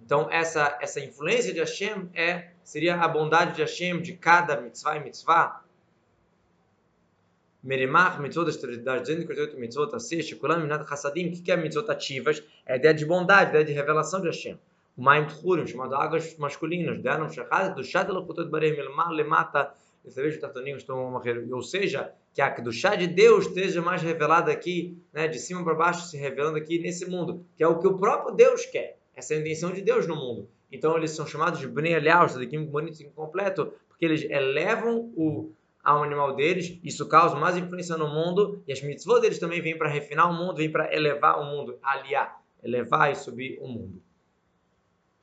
Então, 0.03 0.29
essa, 0.31 0.79
essa 0.81 1.01
influência 1.01 1.53
de 1.53 1.61
Hashem 1.61 2.11
é, 2.15 2.49
seria 2.65 2.97
a 2.97 3.07
bondade 3.07 3.57
de 3.57 3.61
Hashem 3.61 4.01
de 4.01 4.15
cada 4.15 4.59
mitzvah 4.59 4.97
e 4.97 5.05
mitzvah. 5.05 5.62
Merimach, 7.63 8.21
mitzvot 8.21 8.45
das 8.45 8.57
248 8.57 9.57
mitzvot, 9.57 9.95
assiste, 9.95 10.35
kulam 10.37 10.63
minat 10.63 10.89
chassadim, 10.89 11.29
o 11.29 11.43
que 11.43 11.53
é 11.53 11.57
mitzvot 11.57 11.89
ativas? 11.91 12.43
É 12.67 12.77
ideia 12.77 12.93
de 12.93 13.07
bondade, 13.07 13.51
ideia 13.51 13.65
de 13.65 13.73
revelação 13.73 14.21
de 14.21 14.27
Hashem. 14.27 14.59
O 14.97 15.03
maim 15.03 15.27
tchurim, 15.27 15.67
chamado 15.67 15.95
águas 15.95 16.37
masculinas, 16.39 16.99
deram 17.01 17.31
shachad, 17.31 17.75
do 17.75 17.85
shad 17.85 18.09
elokutot 18.09 18.51
barei 18.51 18.77
milmar 18.77 19.11
lemata, 19.11 19.73
ou 20.05 21.63
seja, 21.63 22.13
que 22.35 22.43
a 22.43 22.49
do 22.51 22.73
chá 22.73 22.97
de 22.97 23.07
Deus 23.07 23.47
esteja 23.47 23.81
mais 23.81 24.03
revelada 24.03 24.51
aqui, 24.51 24.99
né, 25.13 25.29
de 25.29 25.39
cima 25.39 25.63
para 25.63 25.75
baixo, 25.75 26.07
se 26.07 26.17
revelando 26.17 26.59
aqui 26.59 26.79
nesse 26.81 27.09
mundo, 27.09 27.47
que 27.57 27.63
é 27.63 27.69
o 27.69 27.79
que 27.79 27.87
o 27.87 27.97
próprio 27.97 28.35
Deus 28.35 28.67
quer. 28.67 28.99
Essa 29.15 29.35
é 29.35 29.37
a 29.37 29.41
intenção 29.41 29.71
de 29.71 29.83
Deus 29.83 30.07
no 30.07 30.17
mundo. 30.17 30.49
Então 30.71 30.97
eles 30.97 31.13
são 31.13 31.27
chamados 31.27 31.61
de 31.61 31.69
Bnei 31.69 31.95
Elial, 31.95 32.27
Tzadikim 32.27 32.65
bonitos 32.65 33.01
e 33.01 33.05
incompleto, 33.05 33.73
porque 33.89 34.05
eles 34.05 34.25
elevam 34.29 35.13
o 35.15 35.53
ao 35.83 36.03
animal 36.03 36.35
deles, 36.35 36.79
isso 36.85 37.09
causa 37.09 37.35
mais 37.35 37.57
influência 37.57 37.97
no 37.97 38.09
mundo, 38.09 38.63
e 38.67 38.73
as 38.73 38.81
mitzvot 38.83 39.21
deles 39.21 39.39
também 39.39 39.61
vêm 39.61 39.77
para 39.77 39.89
refinar 39.89 40.31
o 40.31 40.33
mundo, 40.33 40.57
vêm 40.57 40.71
para 40.71 40.95
elevar 40.95 41.41
o 41.41 41.45
mundo, 41.45 41.77
aliar, 41.83 42.41
elevar 42.63 43.11
e 43.11 43.17
subir 43.17 43.59
o 43.61 43.67
mundo. 43.67 44.01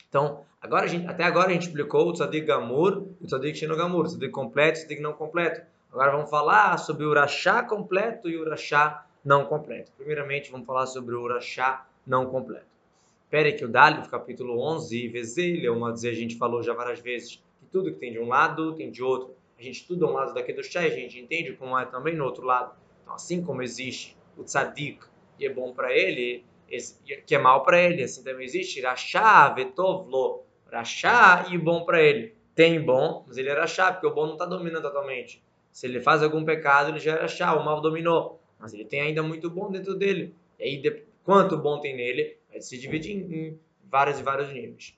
Então, 0.09 0.43
agora 0.61 0.87
gente, 0.87 1.07
até 1.07 1.23
agora 1.23 1.49
a 1.49 1.53
gente 1.53 1.67
explicou 1.67 2.09
o 2.09 2.13
tzadik 2.13 2.45
gamur 2.45 3.07
e 3.21 3.23
o 3.23 3.27
tzadik 3.27 3.57
shinogamur, 3.57 4.05
o 4.05 4.07
tzadik 4.07 4.31
completo 4.31 4.79
e 4.79 4.81
o 4.81 4.85
tzadik 4.85 5.01
não 5.01 5.13
completo. 5.13 5.61
Agora 5.91 6.11
vamos 6.11 6.29
falar 6.29 6.77
sobre 6.77 7.05
o 7.05 7.09
urachá 7.09 7.63
completo 7.63 8.27
e 8.27 8.35
o 8.35 8.41
urachá 8.41 9.05
não 9.23 9.45
completo. 9.45 9.91
Primeiramente, 9.95 10.51
vamos 10.51 10.67
falar 10.67 10.87
sobre 10.87 11.15
o 11.15 11.21
urachá 11.21 11.87
não 12.05 12.25
completo. 12.25 12.67
O 13.63 13.67
Dali, 13.67 14.07
capítulo 14.09 14.59
11, 14.59 15.07
Vezelha, 15.07 15.71
uma 15.71 15.93
dizer, 15.93 16.09
a 16.09 16.15
gente 16.15 16.35
falou 16.35 16.63
já 16.63 16.73
várias 16.73 16.99
vezes, 16.99 17.35
que 17.59 17.65
tudo 17.71 17.93
que 17.93 17.99
tem 17.99 18.11
de 18.11 18.19
um 18.19 18.27
lado 18.27 18.73
tem 18.73 18.89
de 18.89 19.03
outro 19.03 19.35
a 19.59 19.61
gente 19.61 19.81
estuda 19.81 20.05
um 20.05 20.13
lado 20.13 20.33
daqui 20.33 20.53
do 20.53 20.63
chá 20.63 20.79
a 20.79 20.89
gente 20.89 21.19
entende 21.19 21.51
como 21.53 21.77
é 21.77 21.85
também 21.85 22.15
no 22.15 22.23
outro 22.23 22.45
lado. 22.45 22.73
Então, 23.03 23.13
assim 23.13 23.43
como 23.43 23.61
existe 23.61 24.17
o 24.37 24.43
tzadik, 24.43 25.05
que 25.37 25.45
é 25.45 25.53
bom 25.53 25.73
para 25.73 25.93
ele, 25.93 26.45
que 27.25 27.35
é 27.35 27.37
mal 27.37 27.63
para 27.63 27.81
ele, 27.81 28.03
assim 28.03 28.23
também 28.23 28.45
existe 28.45 28.79
rachá, 28.79 29.49
vetovlo, 29.49 30.43
rachá 30.71 31.45
e 31.51 31.57
bom 31.57 31.83
para 31.83 32.01
ele. 32.01 32.35
Tem 32.55 32.79
bom, 32.79 33.25
mas 33.27 33.37
ele 33.37 33.49
é 33.49 33.53
rachá, 33.53 33.91
porque 33.91 34.07
o 34.07 34.13
bom 34.13 34.25
não 34.25 34.33
está 34.33 34.45
dominando 34.45 34.81
totalmente. 34.81 35.43
Se 35.71 35.87
ele 35.87 35.99
faz 35.99 36.23
algum 36.23 36.43
pecado, 36.45 36.89
ele 36.89 36.99
já 36.99 37.17
é 37.17 37.21
rachá, 37.21 37.53
o 37.53 37.63
mal 37.63 37.81
dominou. 37.81 38.39
Mas 38.57 38.73
ele 38.73 38.85
tem 38.85 39.01
ainda 39.01 39.21
muito 39.21 39.49
bom 39.49 39.71
dentro 39.71 39.95
dele. 39.95 40.33
E 40.57 40.63
aí, 40.63 41.03
quanto 41.23 41.57
bom 41.57 41.79
tem 41.79 41.95
nele, 41.95 42.37
vai 42.49 42.61
se 42.61 42.77
dividir 42.77 43.15
em 43.15 43.59
vários 43.83 44.19
e 44.19 44.23
vários 44.23 44.49
níveis. 44.53 44.97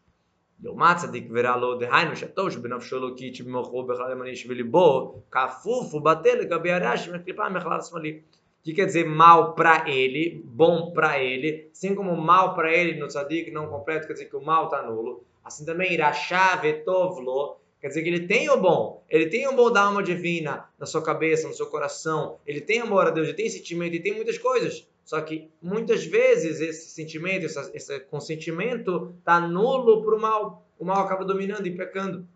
לעומת 0.63 0.97
צדיק 0.97 1.29
ורע 1.31 1.57
לו, 1.57 1.79
דהיינו 1.79 2.17
שהטוב 2.17 2.51
שבנפשו 2.51 2.97
אלוקית 2.97 3.35
שבמוחו 3.35 3.87
בכלל 3.87 4.13
ימני 4.13 4.37
שבליבו, 4.37 5.23
כפוף 5.31 5.95
ובטל 5.95 6.39
לגבי 6.41 6.73
הרע 6.73 6.97
שבקליפה 6.97 7.49
מחלל 7.49 7.83
שמאלי. 7.83 8.21
que 8.67 8.75
quer 8.75 8.87
dizer 8.87 9.07
mal 9.07 9.55
para 9.55 9.89
ele, 9.89 10.43
bom 10.45 10.91
para 10.91 11.23
ele, 11.23 11.69
assim 11.71 11.95
como 11.95 12.17
mal 12.17 12.53
para 12.57 12.75
ele 12.75 12.99
no 12.99 13.07
tzadik 13.07 13.49
não 13.53 13.69
completo, 13.69 14.09
quer 14.09 14.15
dizer 14.15 14.25
que 14.25 14.35
o 14.35 14.43
mal 14.43 14.65
está 14.65 14.83
nulo. 14.83 15.23
Assim 15.45 15.65
também 15.65 15.93
irachá 15.93 16.57
vetovlo, 16.57 17.59
quer 17.81 17.87
dizer 17.87 18.03
que 18.03 18.09
ele 18.09 18.27
tem 18.27 18.51
o 18.51 18.57
bom, 18.57 19.05
ele 19.09 19.27
tem 19.27 19.47
o 19.47 19.55
bom 19.55 19.71
da 19.71 19.83
alma 19.83 20.03
divina 20.03 20.69
na 20.81 20.85
sua 20.85 21.01
cabeça, 21.01 21.47
no 21.47 21.55
seu 21.55 21.67
coração, 21.67 22.39
ele 22.45 22.61
tem 22.61 22.81
amor 22.81 23.07
a 23.07 23.11
Deus, 23.11 23.29
ele 23.29 23.37
tem 23.37 23.49
sentimento, 23.49 23.95
ele 23.95 24.03
tem 24.03 24.17
muitas 24.17 24.37
coisas. 24.37 24.85
Só 25.04 25.22
que 25.22 25.50
muitas 25.62 26.06
vezes 26.06 26.62
esse 26.62 26.90
sentimento, 26.90 27.46
esse, 27.46 28.00
consentimento 28.02 29.14
está 29.20 29.40
nulo 29.40 30.04
para 30.04 30.16
o 30.16 30.20
mal. 30.20 30.66
O 30.80 30.86
mal 30.86 31.04
acaba 31.04 31.26
dominando 31.26 31.68
e 31.68 31.76
pecando. 31.76 32.28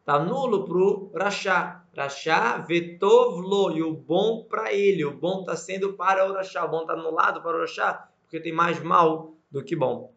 Está 0.00 0.18
nulo 0.18 0.64
para 0.66 0.76
o 0.76 1.12
rachá. 1.14 1.84
Rachá 1.96 2.58
vetovlo, 2.58 3.76
e 3.76 3.82
o 3.82 3.92
bom 3.92 4.44
para 4.44 4.72
ele. 4.72 5.04
O 5.04 5.16
bom 5.16 5.40
está 5.40 5.56
sendo 5.56 5.92
para 5.92 6.28
o 6.28 6.32
rachá. 6.32 6.64
O 6.64 6.68
bom 6.68 6.82
está 6.82 6.94
anulado 6.94 7.42
para 7.42 7.56
o 7.56 7.60
rachá, 7.60 8.08
porque 8.22 8.40
tem 8.40 8.52
mais 8.52 8.82
mal 8.82 9.34
do 9.50 9.62
que 9.62 9.76
bom. 9.76 10.12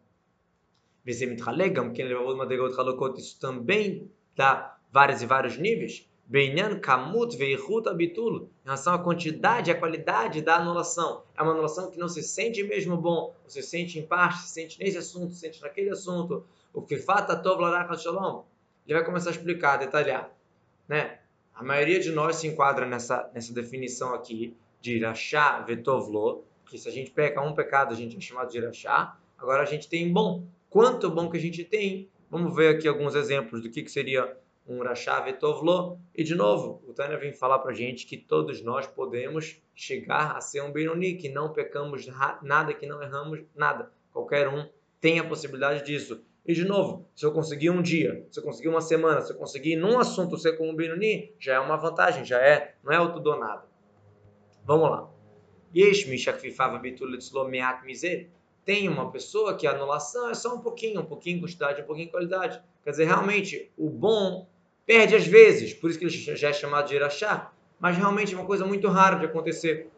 Isso 3.18 3.38
também 3.38 4.10
dá 4.34 4.76
vários 4.90 5.22
e 5.22 5.26
vários 5.26 5.58
níveis. 5.58 6.08
Benyan 6.26 6.80
kamut 6.80 7.36
veichut 7.36 7.86
abitul, 7.86 8.48
em 8.62 8.64
relação 8.64 8.94
à 8.94 8.98
quantidade 8.98 9.70
e 9.70 9.72
à 9.72 9.78
qualidade 9.78 10.40
da 10.40 10.56
anulação. 10.56 11.22
É 11.36 11.42
uma 11.42 11.52
anulação 11.52 11.90
que 11.90 11.98
não 11.98 12.08
se 12.08 12.22
sente 12.22 12.62
mesmo 12.62 12.96
bom, 12.96 13.34
você 13.46 13.62
sente 13.62 13.98
em 13.98 14.06
parte, 14.06 14.40
se 14.42 14.48
sente 14.48 14.78
nesse 14.78 14.96
assunto, 14.96 15.34
se 15.34 15.40
sente 15.40 15.60
naquele 15.60 15.90
assunto. 15.90 16.44
O 16.72 16.80
que 16.80 16.96
fata 16.96 17.36
tov 17.36 17.60
shalom. 17.98 18.44
Ele 18.86 18.98
vai 18.98 19.04
começar 19.04 19.30
a 19.30 19.32
explicar, 19.32 19.74
a 19.74 19.76
detalhar. 19.78 20.30
Né? 20.88 21.18
A 21.54 21.62
maioria 21.62 22.00
de 22.00 22.10
nós 22.10 22.36
se 22.36 22.46
enquadra 22.46 22.86
nessa, 22.86 23.30
nessa 23.34 23.52
definição 23.52 24.14
aqui 24.14 24.56
de 24.80 24.96
irachá 24.96 25.60
vetovlo, 25.60 26.44
que 26.66 26.78
se 26.78 26.88
a 26.88 26.92
gente 26.92 27.10
peca 27.10 27.40
um 27.40 27.54
pecado, 27.54 27.92
a 27.92 27.96
gente 27.96 28.16
é 28.16 28.20
chamado 28.20 28.50
de 28.50 28.58
irachá. 28.58 29.16
Agora 29.38 29.62
a 29.62 29.66
gente 29.66 29.88
tem 29.88 30.12
bom. 30.12 30.44
Quanto 30.68 31.10
bom 31.10 31.30
que 31.30 31.36
a 31.36 31.40
gente 31.40 31.64
tem? 31.64 32.08
Vamos 32.30 32.54
ver 32.56 32.74
aqui 32.74 32.88
alguns 32.88 33.14
exemplos 33.14 33.62
do 33.62 33.70
que, 33.70 33.82
que 33.82 33.90
seria 33.90 34.36
um 34.66 34.82
Rashá 34.82 35.20
Vetovlo. 35.20 35.98
E 36.14 36.22
de 36.22 36.34
novo, 36.34 36.82
o 36.86 36.92
Tânia 36.92 37.18
vem 37.18 37.32
falar 37.32 37.58
para 37.58 37.72
a 37.72 37.74
gente 37.74 38.06
que 38.06 38.16
todos 38.16 38.62
nós 38.62 38.86
podemos 38.86 39.60
chegar 39.74 40.36
a 40.36 40.40
ser 40.40 40.62
um 40.62 40.72
Benoni, 40.72 41.14
que 41.14 41.28
não 41.28 41.52
pecamos 41.52 42.06
nada, 42.42 42.72
que 42.72 42.86
não 42.86 43.02
erramos 43.02 43.40
nada. 43.54 43.90
Qualquer 44.12 44.48
um 44.48 44.68
tem 45.00 45.18
a 45.18 45.24
possibilidade 45.24 45.84
disso. 45.84 46.22
E 46.46 46.52
de 46.52 46.64
novo, 46.64 47.08
se 47.14 47.24
eu 47.24 47.32
conseguir 47.32 47.70
um 47.70 47.80
dia, 47.80 48.26
se 48.30 48.38
eu 48.38 48.44
conseguir 48.44 48.68
uma 48.68 48.80
semana, 48.80 49.20
se 49.20 49.32
eu 49.32 49.36
conseguir 49.36 49.76
num 49.76 49.98
assunto 49.98 50.36
ser 50.36 50.56
como 50.56 50.70
um 50.70 50.76
Benoni, 50.76 51.34
já 51.38 51.54
é 51.54 51.60
uma 51.60 51.76
vantagem, 51.76 52.24
já 52.24 52.38
é, 52.38 52.74
não 52.82 52.92
é 52.92 53.12
tudo 53.12 53.30
ou 53.30 53.38
nada. 53.38 53.66
Vamos 54.64 54.90
lá. 54.90 55.10
Tem 58.64 58.88
uma 58.88 59.10
pessoa 59.10 59.56
que 59.56 59.66
a 59.66 59.72
anulação 59.72 60.30
é 60.30 60.34
só 60.34 60.54
um 60.54 60.60
pouquinho, 60.60 61.00
um 61.00 61.04
pouquinho 61.04 61.40
quantidade, 61.40 61.82
um 61.82 61.84
pouquinho 61.84 62.10
qualidade. 62.10 62.62
Quer 62.82 62.90
dizer, 62.90 63.04
realmente, 63.04 63.72
o 63.76 63.90
bom 63.90 64.46
Perde 64.86 65.16
às 65.16 65.26
vezes, 65.26 65.72
por 65.72 65.90
isso 65.90 65.98
que 65.98 66.04
ele 66.04 66.12
já 66.12 66.48
é 66.48 66.52
chamado 66.52 66.88
de 66.88 66.94
Irachá, 66.94 67.52
mas 67.80 67.96
realmente 67.96 68.34
é 68.34 68.36
uma 68.36 68.46
coisa 68.46 68.66
muito 68.66 68.88
rara 68.88 69.16
de 69.16 69.26
acontecer. 69.26 69.88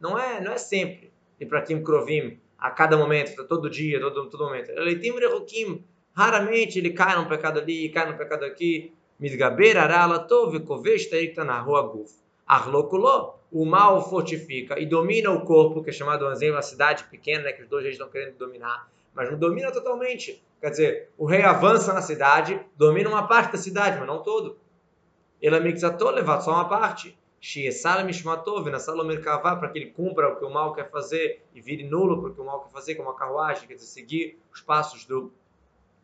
Não 0.00 0.18
é, 0.18 0.40
não 0.40 0.52
é 0.52 0.58
sempre. 0.58 1.12
E 1.38 1.44
para 1.44 1.62
Kim 1.62 1.82
Krovim, 1.82 2.38
a 2.58 2.70
cada 2.70 2.96
momento, 2.96 3.44
todo 3.46 3.68
dia, 3.68 4.00
todo, 4.00 4.30
todo 4.30 4.44
momento. 4.44 4.70
Ele 4.70 4.96
raramente 6.14 6.78
ele 6.78 6.90
cai 6.90 7.14
num 7.16 7.26
pecado 7.26 7.60
ali, 7.60 7.90
cai 7.90 8.10
num 8.10 8.16
pecado 8.16 8.44
aqui. 8.44 8.92
Midgaber 9.18 9.76
arala 9.76 10.18
tove 10.18 10.60
kovesh 10.60 11.08
tá 11.34 11.44
na 11.44 11.60
rua 11.60 11.82
guf. 11.82 12.12
Arlokuló, 12.46 13.34
o 13.50 13.64
mal 13.64 14.08
fortifica 14.08 14.78
e 14.78 14.86
domina 14.86 15.30
o 15.30 15.44
corpo, 15.44 15.82
que 15.82 15.90
é 15.90 15.92
chamado 15.92 16.26
Anzem, 16.26 16.50
uma 16.50 16.62
cidade 16.62 17.04
pequena, 17.04 17.44
né, 17.44 17.52
que 17.52 17.62
os 17.62 17.68
dois 17.68 17.82
reis 17.82 17.96
estão 17.96 18.08
querendo 18.08 18.36
dominar, 18.36 18.88
mas 19.16 19.30
não 19.30 19.38
domina 19.38 19.72
totalmente. 19.72 20.44
Quer 20.60 20.70
dizer, 20.70 21.10
o 21.16 21.24
rei 21.24 21.42
avança 21.42 21.92
na 21.94 22.02
cidade, 22.02 22.60
domina 22.76 23.08
uma 23.08 23.26
parte 23.26 23.52
da 23.52 23.58
cidade, 23.58 23.98
mas 23.98 24.06
não 24.06 24.22
todo. 24.22 24.58
Ele 25.40 25.56
amixatou, 25.56 26.10
levado 26.10 26.44
só 26.44 26.52
uma 26.52 26.68
parte. 26.68 27.18
Para 29.58 29.70
que 29.70 29.78
ele 29.78 29.90
cumpra 29.90 30.28
o 30.28 30.36
que 30.36 30.44
o 30.44 30.50
mal 30.50 30.74
quer 30.74 30.90
fazer 30.90 31.42
e 31.54 31.60
vire 31.60 31.84
nulo 31.84 32.30
para 32.30 32.42
o 32.42 32.44
mal 32.44 32.64
quer 32.64 32.72
fazer, 32.72 32.94
como 32.94 33.08
a 33.08 33.16
carruagem, 33.16 33.66
quer 33.66 33.74
dizer, 33.74 33.86
seguir 33.86 34.38
os 34.52 34.60
passos 34.60 35.06
do, 35.06 35.32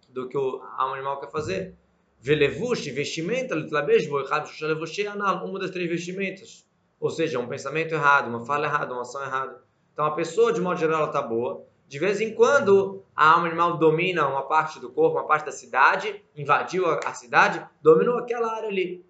do 0.08 0.28
que 0.28 0.38
o 0.38 0.62
animal 0.78 1.20
quer 1.20 1.30
fazer. 1.30 1.74
Velevush, 2.18 2.88
vestimenta, 2.90 3.54
uma 3.54 5.58
das 5.58 5.70
três 5.70 5.90
vestimentas. 5.90 6.66
Ou 7.00 7.10
seja, 7.10 7.38
um 7.38 7.48
pensamento 7.48 7.92
errado, 7.92 8.28
uma 8.28 8.46
fala 8.46 8.66
errada, 8.66 8.92
uma 8.92 9.02
ação 9.02 9.22
errada. 9.22 9.60
Então 9.92 10.06
a 10.06 10.12
pessoa, 10.12 10.52
de 10.52 10.60
modo 10.60 10.78
geral, 10.78 11.06
está 11.06 11.20
boa, 11.20 11.66
de 11.92 11.98
vez 11.98 12.22
em 12.22 12.34
quando, 12.34 13.04
a 13.14 13.32
alma 13.34 13.48
animal 13.48 13.76
domina 13.76 14.26
uma 14.26 14.48
parte 14.48 14.80
do 14.80 14.88
corpo, 14.88 15.18
uma 15.18 15.26
parte 15.26 15.44
da 15.44 15.52
cidade, 15.52 16.24
invadiu 16.34 16.86
a, 16.86 17.12
cidade, 17.12 17.62
dominou 17.82 18.16
aquela 18.16 18.50
área 18.50 18.70
ali. 18.70 19.04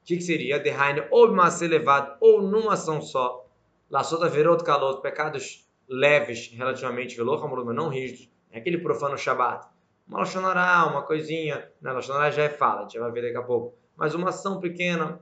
O 0.00 0.06
que, 0.06 0.16
que 0.16 0.22
seria? 0.22 0.58
Derraine 0.58 1.06
ou 1.10 1.30
mas 1.34 1.60
elevado, 1.60 2.16
ou 2.18 2.40
numa 2.40 2.72
ação 2.72 3.02
só. 3.02 3.46
Sota 4.04 4.26
verot 4.26 4.64
calor, 4.64 5.02
pecados 5.02 5.68
leves, 5.86 6.50
relativamente 6.54 7.14
velor, 7.14 7.46
mas 7.62 7.76
não 7.76 7.90
rígidos. 7.90 8.26
É 8.50 8.56
aquele 8.56 8.78
profano 8.78 9.18
Shabat. 9.18 9.68
Uma 10.08 10.20
lachonará, 10.20 10.86
uma 10.86 11.02
coisinha. 11.02 11.70
Né? 11.78 11.92
Lachonará 11.92 12.30
já 12.30 12.44
é 12.44 12.48
fala, 12.48 12.80
a 12.80 12.82
gente 12.84 12.98
vai 12.98 13.12
ver 13.12 13.20
daqui 13.20 13.36
a 13.36 13.42
pouco. 13.42 13.74
Mas 13.98 14.14
uma 14.14 14.30
ação 14.30 14.60
pequena. 14.60 15.20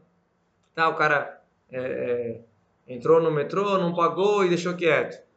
Tá, 0.73 0.89
o 0.89 0.95
cara 0.95 1.43
é, 1.69 1.81
é, 1.81 2.41
entrou 2.87 3.21
no 3.21 3.33
metrô, 3.33 3.77
não 3.77 3.93
pagou 3.93 4.45
e 4.45 4.49
deixou 4.49 4.77
quieto 4.77 5.29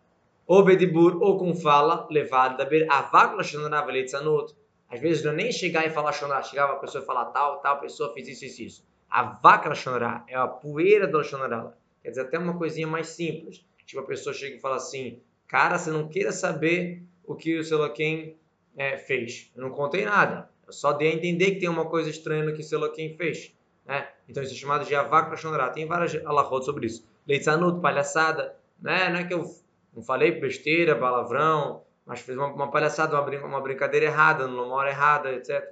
ou 0.53 0.63
bedibur, 0.63 1.17
ou 1.19 1.35
com 1.39 1.55
fala, 1.55 2.07
levada, 2.11 2.69
avak 2.87 3.35
lashonará 3.35 3.81
velitzanut. 3.81 4.53
Às 4.87 4.99
vezes 4.99 5.23
não 5.23 5.31
é 5.31 5.35
nem 5.35 5.51
chegar 5.51 5.83
e 5.83 5.89
falar 5.89 6.11
shonará, 6.11 6.43
chegava 6.43 6.73
a 6.73 6.75
pessoa 6.75 7.03
e 7.03 7.07
falar 7.07 7.25
tal, 7.25 7.59
tal 7.59 7.79
pessoa 7.79 8.13
fez 8.13 8.27
isso, 8.27 8.45
isso, 8.45 8.61
isso. 8.61 8.87
Avak 9.09 9.67
lashonará 9.67 10.23
é 10.27 10.35
a 10.35 10.47
poeira 10.47 11.07
do 11.07 11.17
lashonará. 11.17 11.73
Quer 12.03 12.09
dizer, 12.09 12.21
até 12.21 12.37
uma 12.37 12.55
coisinha 12.55 12.85
mais 12.85 13.07
simples. 13.07 13.65
Tipo, 13.83 14.01
a 14.01 14.05
pessoa 14.05 14.31
chega 14.31 14.57
e 14.57 14.59
fala 14.59 14.75
assim, 14.75 15.23
cara, 15.47 15.79
você 15.79 15.89
não 15.89 16.07
queira 16.07 16.31
saber 16.31 17.01
o 17.25 17.33
que 17.33 17.57
o 17.57 17.63
Seloquem 17.63 18.37
é, 18.77 18.95
fez. 18.97 19.51
Eu 19.55 19.63
não 19.63 19.71
contei 19.71 20.05
nada. 20.05 20.51
Eu 20.67 20.73
só 20.73 20.93
dei 20.93 21.13
a 21.13 21.15
entender 21.15 21.53
que 21.53 21.61
tem 21.61 21.69
uma 21.69 21.85
coisa 21.85 22.11
estranha 22.11 22.43
no 22.43 22.53
que 22.53 22.61
o 22.61 22.63
Seloquem 22.63 23.17
fez. 23.17 23.55
Né? 23.87 24.07
Então 24.29 24.43
isso 24.43 24.53
é 24.53 24.55
chamado 24.55 24.85
de 24.85 24.93
avak 24.93 25.31
lashonará. 25.31 25.71
Tem 25.71 25.87
várias 25.87 26.15
alahot 26.23 26.63
sobre 26.63 26.85
isso. 26.85 27.03
Leitzanut, 27.27 27.81
palhaçada. 27.81 28.55
Né? 28.79 29.09
Não 29.09 29.17
é 29.17 29.23
que 29.23 29.33
eu 29.33 29.62
não 29.95 30.03
falei 30.03 30.39
besteira, 30.39 30.95
palavrão, 30.95 31.83
mas 32.05 32.19
fiz 32.21 32.35
uma, 32.35 32.47
uma 32.47 32.71
palhaçada, 32.71 33.15
uma, 33.15 33.23
brin 33.23 33.37
uma, 33.37 33.61
brincadeira 33.61 34.07
errada, 34.07 34.47
numa 34.47 34.73
hora 34.75 34.89
errada, 34.89 35.31
etc. 35.31 35.63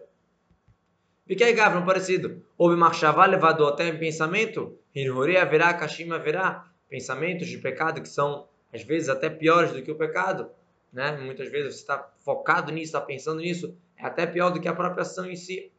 Aí, 1.29 1.53
Gavron, 1.53 1.85
parecido. 1.85 2.43
Houve 2.57 2.75
marchavá 2.75 3.25
levado 3.25 3.65
até 3.65 3.87
em 3.87 3.97
pensamento, 3.97 4.77
Hirhuri 4.93 5.37
haverá, 5.37 5.73
Kashima 5.73 6.15
haverá. 6.15 6.69
Pensamentos 6.89 7.47
de 7.47 7.57
pecado 7.57 8.01
que 8.01 8.09
são, 8.09 8.47
às 8.73 8.83
vezes, 8.83 9.07
até 9.07 9.29
piores 9.29 9.71
do 9.71 9.81
que 9.81 9.91
o 9.91 9.97
pecado. 9.97 10.49
Né? 10.91 11.17
Muitas 11.17 11.49
vezes 11.49 11.75
você 11.75 11.81
está 11.81 12.11
focado 12.19 12.71
nisso, 12.71 12.87
está 12.87 13.01
pensando 13.01 13.39
nisso, 13.39 13.75
é 13.95 14.05
até 14.05 14.25
pior 14.25 14.49
do 14.49 14.59
que 14.59 14.67
a 14.67 14.75
própria 14.75 15.03
ação 15.03 15.25
em 15.25 15.37
si. 15.37 15.71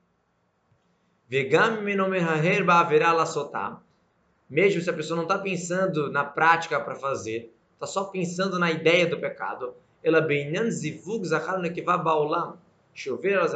Mesmo 4.48 4.80
se 4.80 4.90
a 4.90 4.92
pessoa 4.92 5.16
não 5.16 5.24
está 5.24 5.38
pensando 5.38 6.10
na 6.10 6.24
prática 6.24 6.80
para 6.80 6.94
fazer, 6.94 7.54
está 7.82 7.86
só 7.88 8.04
pensando 8.04 8.60
na 8.60 8.70
ideia 8.70 9.08
do 9.08 9.18
pecado, 9.18 9.74
ela 10.04 10.20
beinan 10.20 10.70
zivug 10.70 11.26
zachar 11.26 11.58
nekivá 11.58 11.98
baolam. 11.98 12.56
Chover. 12.94 13.40
Aqui 13.40 13.54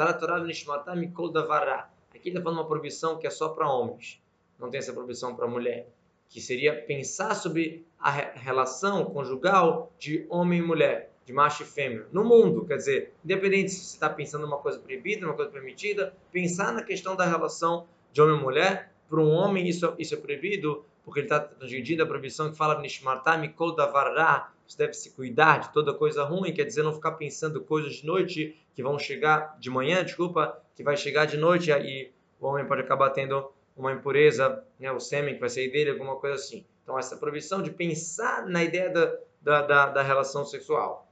está 2.24 2.40
falando 2.42 2.58
uma 2.58 2.66
proibição 2.66 3.18
que 3.18 3.26
é 3.26 3.30
só 3.30 3.50
para 3.50 3.70
homens. 3.70 4.20
Não 4.58 4.68
tem 4.68 4.78
essa 4.78 4.92
proibição 4.92 5.36
para 5.36 5.46
mulher. 5.46 5.88
Que 6.28 6.40
seria 6.40 6.74
pensar 6.74 7.34
sobre 7.36 7.86
a 8.00 8.10
relação 8.10 9.04
conjugal 9.04 9.92
de 9.98 10.26
homem 10.28 10.58
e 10.58 10.62
mulher, 10.62 11.12
de 11.24 11.32
macho 11.32 11.62
e 11.62 11.66
fêmea, 11.66 12.06
no 12.10 12.24
mundo. 12.24 12.64
Quer 12.64 12.78
dizer, 12.78 13.14
independente 13.24 13.70
se 13.70 13.84
você 13.84 13.94
está 13.94 14.10
pensando 14.10 14.44
uma 14.44 14.58
coisa 14.58 14.78
proibida, 14.78 15.24
uma 15.24 15.34
coisa 15.34 15.50
permitida, 15.52 16.12
pensar 16.32 16.72
na 16.72 16.82
questão 16.82 17.14
da 17.14 17.26
relação 17.26 17.86
de 18.10 18.20
homem 18.20 18.38
e 18.38 18.42
mulher, 18.42 18.92
para 19.08 19.20
um 19.20 19.30
homem 19.30 19.68
isso, 19.68 19.94
isso 19.98 20.14
é 20.14 20.16
proibido, 20.16 20.84
porque 21.06 21.20
ele 21.20 21.26
está 21.26 21.38
transgredindo 21.38 22.02
a 22.02 22.06
proibição 22.06 22.50
que 22.50 22.56
fala 22.56 22.80
Nishmartá 22.80 23.38
Mikol 23.38 23.76
Davará, 23.76 24.52
você 24.66 24.76
deve 24.76 24.92
se 24.92 25.12
cuidar 25.12 25.60
de 25.60 25.72
toda 25.72 25.94
coisa 25.94 26.24
ruim, 26.24 26.52
quer 26.52 26.64
dizer, 26.64 26.82
não 26.82 26.92
ficar 26.92 27.12
pensando 27.12 27.60
coisas 27.60 27.94
de 27.94 28.04
noite 28.04 28.60
que 28.74 28.82
vão 28.82 28.98
chegar, 28.98 29.56
de 29.60 29.70
manhã, 29.70 30.04
desculpa, 30.04 30.60
que 30.74 30.82
vai 30.82 30.96
chegar 30.96 31.24
de 31.24 31.36
noite 31.36 31.70
e 31.70 32.10
o 32.40 32.46
homem 32.48 32.66
pode 32.66 32.80
acabar 32.80 33.10
tendo 33.10 33.52
uma 33.76 33.92
impureza, 33.92 34.64
né, 34.80 34.90
o 34.90 34.98
sêmen 34.98 35.34
que 35.34 35.40
vai 35.40 35.48
sair 35.48 35.70
dele, 35.70 35.90
alguma 35.90 36.16
coisa 36.16 36.34
assim. 36.34 36.66
Então, 36.82 36.98
essa 36.98 37.16
proibição 37.16 37.62
de 37.62 37.70
pensar 37.70 38.44
na 38.44 38.64
ideia 38.64 38.90
da, 38.90 39.16
da, 39.40 39.62
da, 39.62 39.86
da 39.86 40.02
relação 40.02 40.44
sexual. 40.44 41.08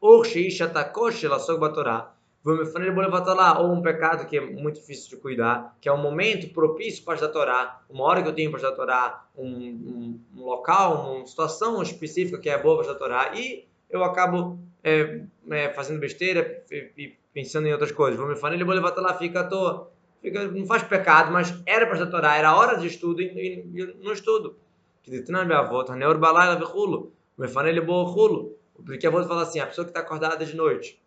Ou 0.00 0.24
ou 2.46 3.72
um 3.72 3.82
pecado 3.82 4.26
que 4.26 4.36
é 4.36 4.40
muito 4.40 4.76
difícil 4.76 5.10
de 5.10 5.16
cuidar, 5.16 5.76
que 5.80 5.88
é 5.88 5.92
um 5.92 6.00
momento 6.00 6.48
propício 6.54 7.04
para 7.04 7.24
a 7.24 7.28
Torá, 7.28 7.80
uma 7.90 8.04
hora 8.04 8.22
que 8.22 8.28
eu 8.28 8.32
tenho 8.32 8.52
para 8.52 8.68
a 8.68 8.72
Torá, 8.72 9.26
um, 9.36 9.48
um, 9.48 10.20
local, 10.36 11.16
uma 11.16 11.26
situação 11.26 11.82
específica 11.82 12.38
que 12.38 12.48
é 12.48 12.56
boa 12.56 12.82
para 12.82 12.92
a 12.92 12.94
Torá, 12.94 13.32
e 13.34 13.66
eu 13.90 14.04
acabo 14.04 14.60
é, 14.84 15.22
é, 15.50 15.70
fazendo 15.70 15.98
besteira 15.98 16.62
e, 16.70 16.92
e, 16.96 17.16
pensando 17.34 17.66
em 17.66 17.72
outras 17.72 17.90
coisas. 17.90 18.18
Vou 18.18 18.28
me 18.28 18.36
falar, 18.36 18.54
ele 18.54 18.64
vou 18.64 18.74
levar 18.74 18.94
lá, 18.96 19.14
fica 19.14 19.40
à 19.40 19.44
toa. 19.44 19.90
Fica, 20.22 20.44
não 20.46 20.66
faz 20.66 20.82
pecado, 20.84 21.32
mas 21.32 21.52
era 21.66 21.86
para 21.86 22.02
a 22.02 22.06
Torá, 22.06 22.36
era 22.36 22.56
hora 22.56 22.78
de 22.78 22.86
estudo 22.86 23.20
e, 23.20 23.26
e, 23.26 23.96
não 24.02 24.12
estudo. 24.12 24.56
Que 25.02 25.10
de 25.10 25.32
minha 25.32 25.58
avó, 25.58 25.82
Taneur 25.82 26.18
Balai, 26.18 26.48
Lavichulo, 26.48 27.12
me 27.36 27.48
falei, 27.48 27.72
ele 27.72 27.80
boa 27.80 28.06
Porque 28.84 29.06
a 29.06 29.10
avó 29.10 29.22
fala 29.24 29.42
assim, 29.42 29.58
a 29.58 29.66
pessoa 29.66 29.84
que 29.84 29.90
está 29.90 30.00
acordada 30.00 30.44
de 30.44 30.54
noite, 30.56 31.00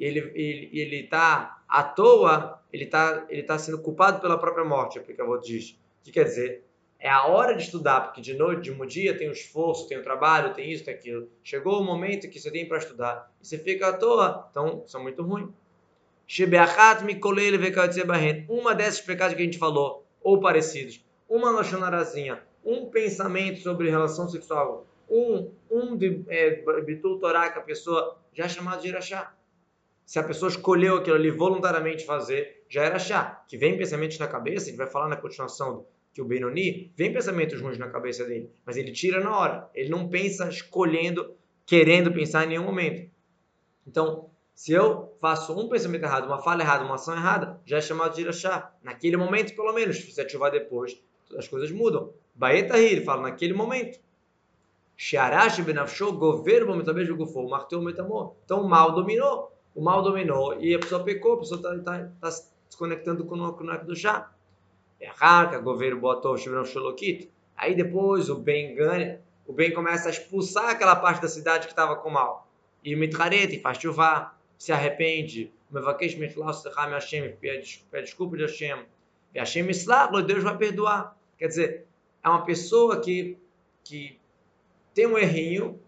e 0.00 0.04
ele 0.04 0.32
ele 0.34 0.70
ele 0.72 0.96
está 1.04 1.62
à 1.68 1.82
toa, 1.82 2.58
ele 2.72 2.84
está 2.84 3.26
ele 3.28 3.42
tá 3.42 3.58
sendo 3.58 3.78
culpado 3.80 4.20
pela 4.20 4.38
própria 4.38 4.64
morte, 4.64 4.98
é 4.98 5.02
porque 5.02 5.20
a 5.20 5.24
avó 5.24 5.36
diz. 5.36 5.78
O 6.00 6.04
que 6.04 6.10
quer 6.10 6.24
dizer? 6.24 6.64
É 6.98 7.08
a 7.08 7.26
hora 7.26 7.54
de 7.54 7.62
estudar, 7.62 8.00
porque 8.00 8.20
de 8.20 8.34
noite, 8.34 8.62
de 8.62 8.72
um 8.72 8.86
dia 8.86 9.16
tem 9.16 9.28
o 9.28 9.32
esforço, 9.32 9.86
tem 9.86 9.98
o 9.98 10.02
trabalho, 10.02 10.54
tem 10.54 10.72
isso, 10.72 10.84
tem 10.84 10.94
aquilo. 10.94 11.30
Chegou 11.44 11.80
o 11.80 11.84
momento 11.84 12.28
que 12.28 12.38
você 12.38 12.50
tem 12.50 12.66
para 12.66 12.78
estudar 12.78 13.30
e 13.40 13.46
você 13.46 13.58
fica 13.58 13.88
à 13.88 13.92
toa, 13.92 14.48
então 14.50 14.82
isso 14.86 14.96
é 14.96 15.02
muito 15.02 15.22
ruim. 15.22 15.52
Uma 18.48 18.74
desses 18.74 19.00
pecados 19.00 19.34
que 19.34 19.42
a 19.42 19.44
gente 19.44 19.58
falou, 19.58 20.06
ou 20.22 20.40
parecidos, 20.40 21.04
uma 21.28 21.50
lochonarazinha, 21.50 22.42
um 22.64 22.86
pensamento 22.86 23.60
sobre 23.60 23.90
relação 23.90 24.28
sexual, 24.28 24.86
um, 25.08 25.50
um 25.70 25.96
de 25.96 26.22
é, 26.28 26.62
Torá 27.20 27.50
que 27.50 27.58
a 27.58 27.62
pessoa 27.62 28.16
já 28.32 28.44
é 28.44 28.48
chamado 28.48 28.82
de 28.82 28.88
Irachá 28.88 29.34
se 30.10 30.18
a 30.18 30.24
pessoa 30.24 30.50
escolheu 30.50 30.96
aquilo 30.96 31.14
ali 31.14 31.30
voluntariamente 31.30 32.04
fazer, 32.04 32.64
já 32.68 32.82
era 32.82 32.98
chá. 32.98 33.44
Que 33.46 33.56
vem 33.56 33.78
pensamentos 33.78 34.18
na 34.18 34.26
cabeça, 34.26 34.66
gente 34.66 34.76
vai 34.76 34.88
falar 34.88 35.06
na 35.06 35.14
continuação 35.16 35.86
que 36.12 36.20
o 36.20 36.24
Benoni, 36.24 36.92
vem 36.96 37.12
pensamentos 37.12 37.60
ruins 37.60 37.78
na 37.78 37.88
cabeça 37.88 38.24
dele, 38.24 38.50
mas 38.66 38.76
ele 38.76 38.90
tira 38.90 39.20
na 39.20 39.38
hora. 39.38 39.70
Ele 39.72 39.88
não 39.88 40.08
pensa 40.08 40.48
escolhendo, 40.48 41.36
querendo 41.64 42.12
pensar 42.12 42.42
em 42.42 42.48
nenhum 42.48 42.64
momento. 42.64 43.08
Então, 43.86 44.28
se 44.52 44.72
eu 44.72 45.16
faço 45.20 45.56
um 45.56 45.68
pensamento 45.68 46.02
errado, 46.02 46.26
uma 46.26 46.42
fala 46.42 46.62
errada, 46.62 46.84
uma 46.84 46.96
ação 46.96 47.14
errada, 47.14 47.60
já 47.64 47.76
é 47.76 47.80
chamado 47.80 48.12
de 48.12 48.22
irachá. 48.22 48.74
Naquele 48.82 49.16
momento, 49.16 49.54
pelo 49.54 49.72
menos, 49.72 49.98
se 49.98 50.10
você 50.10 50.22
ativar 50.22 50.50
depois, 50.50 51.00
as 51.38 51.46
coisas 51.46 51.70
mudam. 51.70 52.12
Baeta 52.34 52.76
ele 52.80 53.02
fala 53.02 53.22
naquele 53.22 53.52
momento. 53.52 54.00
Shearash 54.96 55.60
benafsho 55.60 56.12
governo 56.14 56.74
metabejo 56.74 57.16
gufo, 57.16 57.48
marteu 57.48 57.80
metamor. 57.80 58.34
Então 58.44 58.60
o 58.60 58.68
mal 58.68 58.92
dominou 58.92 59.50
o 59.74 59.82
mal 59.82 60.02
dominou 60.02 60.60
e 60.60 60.74
a 60.74 60.78
pessoa 60.78 61.02
pecou, 61.04 61.34
a 61.34 61.38
pessoa 61.38 61.58
está 61.58 61.78
tá, 61.78 62.10
tá 62.20 62.30
se 62.30 62.50
desconectando 62.68 63.24
com 63.24 63.36
o 63.36 63.52
Kunak 63.52 63.84
do 63.84 63.94
chá. 63.94 64.32
É 65.00 65.10
o 65.56 65.62
governo 65.62 66.00
botou 66.00 66.34
o 66.34 66.36
Shibram 66.36 66.64
Sholokit. 66.64 67.30
Aí 67.56 67.74
depois 67.74 68.28
o 68.28 68.36
bem 68.36 68.74
ganha, 68.74 69.20
o 69.46 69.52
bem 69.52 69.72
começa 69.72 70.08
a 70.08 70.10
expulsar 70.10 70.70
aquela 70.70 70.96
parte 70.96 71.22
da 71.22 71.28
cidade 71.28 71.66
que 71.66 71.72
estava 71.72 71.96
com 71.96 72.10
mal. 72.10 72.48
E 72.84 72.94
o 72.94 72.98
Mitraret 72.98 73.60
faz 73.60 73.78
chuva, 73.78 74.34
se 74.58 74.72
arrepende, 74.72 75.52
Mevakesh 75.70 76.16
Michlau 76.16 76.52
Secham 76.52 76.90
Hashem, 76.90 77.36
pede 77.36 77.80
desculpa 77.92 78.36
de 78.36 78.42
Hashem. 78.42 78.84
E 79.34 79.38
Hashem 79.38 79.62
Mislach, 79.62 80.10
Deus 80.22 80.42
vai 80.42 80.56
perdoar. 80.56 81.16
Quer 81.38 81.48
dizer, 81.48 81.86
é 82.22 82.28
uma 82.28 82.44
pessoa 82.44 83.00
que, 83.00 83.38
que 83.84 84.18
tem 84.92 85.06
um 85.06 85.16
errinho, 85.16 85.80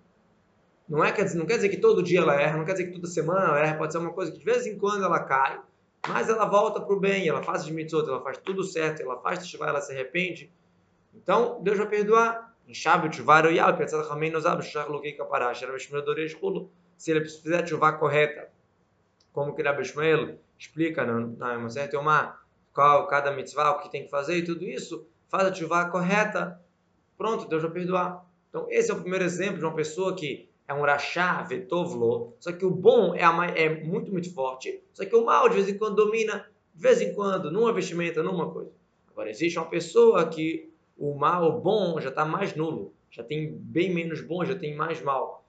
não, 0.92 1.02
é, 1.02 1.10
quer, 1.10 1.34
não 1.34 1.46
quer 1.46 1.56
dizer 1.56 1.70
que 1.70 1.78
todo 1.78 2.02
dia 2.02 2.20
ela 2.20 2.38
erra, 2.38 2.58
não 2.58 2.66
quer 2.66 2.72
dizer 2.72 2.84
que 2.84 2.92
toda 2.92 3.06
semana 3.06 3.46
ela 3.46 3.60
erra, 3.60 3.78
pode 3.78 3.94
ser 3.94 3.98
uma 3.98 4.12
coisa 4.12 4.30
que 4.30 4.38
de 4.38 4.44
vez 4.44 4.66
em 4.66 4.76
quando 4.76 5.02
ela 5.02 5.20
cai, 5.20 5.58
mas 6.06 6.28
ela 6.28 6.44
volta 6.44 6.82
para 6.82 6.94
o 6.94 7.00
bem, 7.00 7.26
ela 7.26 7.42
faz 7.42 7.62
as 7.62 7.70
mitzvot, 7.70 8.06
ela 8.06 8.20
faz 8.20 8.36
tudo 8.36 8.62
certo, 8.62 9.00
ela 9.00 9.18
faz 9.22 9.38
teshuvah, 9.38 9.68
ela 9.68 9.80
se 9.80 9.90
arrepende. 9.90 10.52
Então, 11.14 11.62
Deus 11.62 11.78
vai 11.78 11.88
perdoar. 11.88 12.54
Se 16.98 17.10
ele 17.10 17.24
fizer 17.24 17.62
teshuvah 17.62 17.92
correta, 17.92 18.50
como 19.32 19.54
que 19.54 19.62
Rabbi 19.62 19.84
Shmuel 19.86 20.38
explica 20.58 21.06
na 21.06 21.56
uma 21.56 21.70
certa 21.70 21.98
uma 21.98 22.38
qual 22.74 23.06
cada 23.06 23.30
mitzvah, 23.30 23.70
o 23.70 23.78
que 23.78 23.90
tem 23.90 24.04
que 24.04 24.10
fazer 24.10 24.36
e 24.36 24.44
tudo 24.44 24.62
isso, 24.66 25.06
faz 25.30 25.46
a 25.46 25.50
teshuvah 25.50 25.86
correta, 25.86 26.60
pronto, 27.16 27.48
Deus 27.48 27.62
vai 27.62 27.70
perdoar. 27.70 28.26
Então, 28.50 28.66
esse 28.68 28.90
é 28.90 28.94
o 28.94 29.00
primeiro 29.00 29.24
exemplo 29.24 29.56
de 29.56 29.64
uma 29.64 29.74
pessoa 29.74 30.14
que 30.14 30.51
é 30.72 30.74
um 30.74 30.82
rachá, 30.82 31.42
vetovlo. 31.42 32.34
Só 32.40 32.52
que 32.52 32.64
o 32.64 32.70
bom 32.70 33.14
é, 33.14 33.22
a, 33.22 33.46
é 33.54 33.68
muito, 33.68 34.10
muito 34.10 34.32
forte. 34.32 34.82
Só 34.92 35.04
que 35.04 35.14
o 35.14 35.24
mal, 35.24 35.48
de 35.48 35.54
vez 35.54 35.68
em 35.68 35.78
quando, 35.78 35.96
domina, 35.96 36.50
de 36.74 36.82
vez 36.82 37.00
em 37.00 37.14
quando, 37.14 37.50
numa 37.50 37.72
vestimenta, 37.72 38.22
numa 38.22 38.50
coisa. 38.50 38.72
Agora, 39.10 39.30
existe 39.30 39.58
uma 39.58 39.68
pessoa 39.68 40.28
que 40.28 40.72
o 40.96 41.14
mal, 41.14 41.44
o 41.44 41.60
bom, 41.60 42.00
já 42.00 42.08
está 42.08 42.24
mais 42.24 42.54
nulo. 42.54 42.94
Já 43.10 43.22
tem 43.22 43.52
bem 43.52 43.92
menos 43.92 44.22
bom, 44.22 44.44
já 44.44 44.54
tem 44.54 44.74
mais 44.74 45.02
mal. 45.02 45.44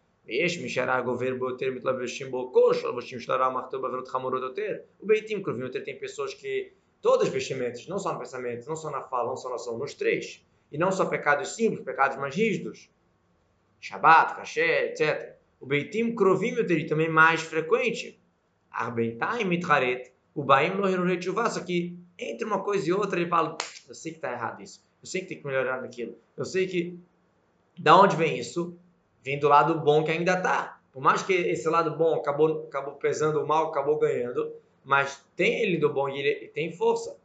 O 5.01 5.05
Beitim 5.05 5.41
Krovim 5.41 5.69
tem 5.69 5.97
pessoas 5.97 6.33
que 6.33 6.73
todas 7.01 7.27
as 7.27 7.33
vestimentas, 7.33 7.85
não 7.87 7.99
só 7.99 8.13
no 8.13 8.19
pensamento, 8.19 8.67
não 8.67 8.75
só 8.75 8.89
na 8.89 9.01
fala, 9.01 9.29
não 9.29 9.35
só 9.35 9.49
na 9.49 9.55
ação, 9.55 9.77
nos 9.77 9.93
três, 9.93 10.41
e 10.71 10.77
não 10.77 10.91
só 10.91 11.05
pecados 11.05 11.55
simples, 11.55 11.83
pecados 11.83 12.17
mais 12.17 12.35
rígidos, 12.35 12.89
Shabbat, 13.83 14.35
Kasher, 14.37 14.91
etc. 14.91 15.35
O 15.59 15.65
Beitim 15.65 16.15
Krovim 16.15 16.55
eu 16.55 16.87
também 16.87 17.09
mais 17.09 17.41
frequente. 17.41 18.17
Arbeitaim 18.71 19.43
Mitharet, 19.43 20.13
o 20.33 20.41
Baim 20.41 20.71
Lohirurei 20.77 21.17
Tshuva, 21.17 21.49
só 21.49 21.59
que 21.59 21.99
entre 22.17 22.45
uma 22.45 22.63
coisa 22.63 22.87
e 22.87 22.93
outra 22.93 23.19
ele 23.19 23.29
fala, 23.29 23.57
eu 23.87 23.93
sei 23.93 24.13
que 24.13 24.19
está 24.19 24.31
errado 24.31 24.61
isso, 24.63 24.81
eu 25.01 25.07
sei 25.07 25.21
que 25.21 25.27
tem 25.27 25.37
que 25.39 25.45
melhorar 25.45 25.81
naquilo, 25.81 26.15
eu 26.37 26.45
sei 26.45 26.65
que, 26.65 26.97
da 27.77 27.99
onde 27.99 28.15
vem 28.15 28.39
isso? 28.39 28.75
Vem 29.21 29.37
do 29.37 29.49
lado 29.49 29.77
bom 29.79 30.03
que 30.03 30.11
ainda 30.11 30.37
está. 30.37 30.79
Por 30.91 31.01
mais 31.01 31.21
que 31.21 31.33
esse 31.33 31.67
lado 31.67 31.97
bom 31.97 32.15
acabou, 32.15 32.65
acabou 32.67 32.93
pesando, 32.93 33.41
o 33.41 33.47
mal 33.47 33.67
acabou 33.67 33.99
ganhando, 33.99 34.53
mas 34.83 35.23
tem 35.35 35.61
ele 35.61 35.77
do 35.77 35.91
bom 35.91 36.07
e 36.07 36.19
ele 36.19 36.47
tem 36.47 36.71
força. 36.71 37.17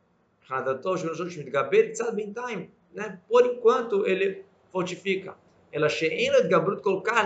Né? 2.95 3.21
Por 3.29 3.47
enquanto 3.47 4.07
ele 4.07 4.45
fortifica. 4.73 5.37
Ela 5.71 5.89
she'ena 5.89 6.43
de 6.43 6.49
gabrut 6.49 6.83
colocar 6.83 7.25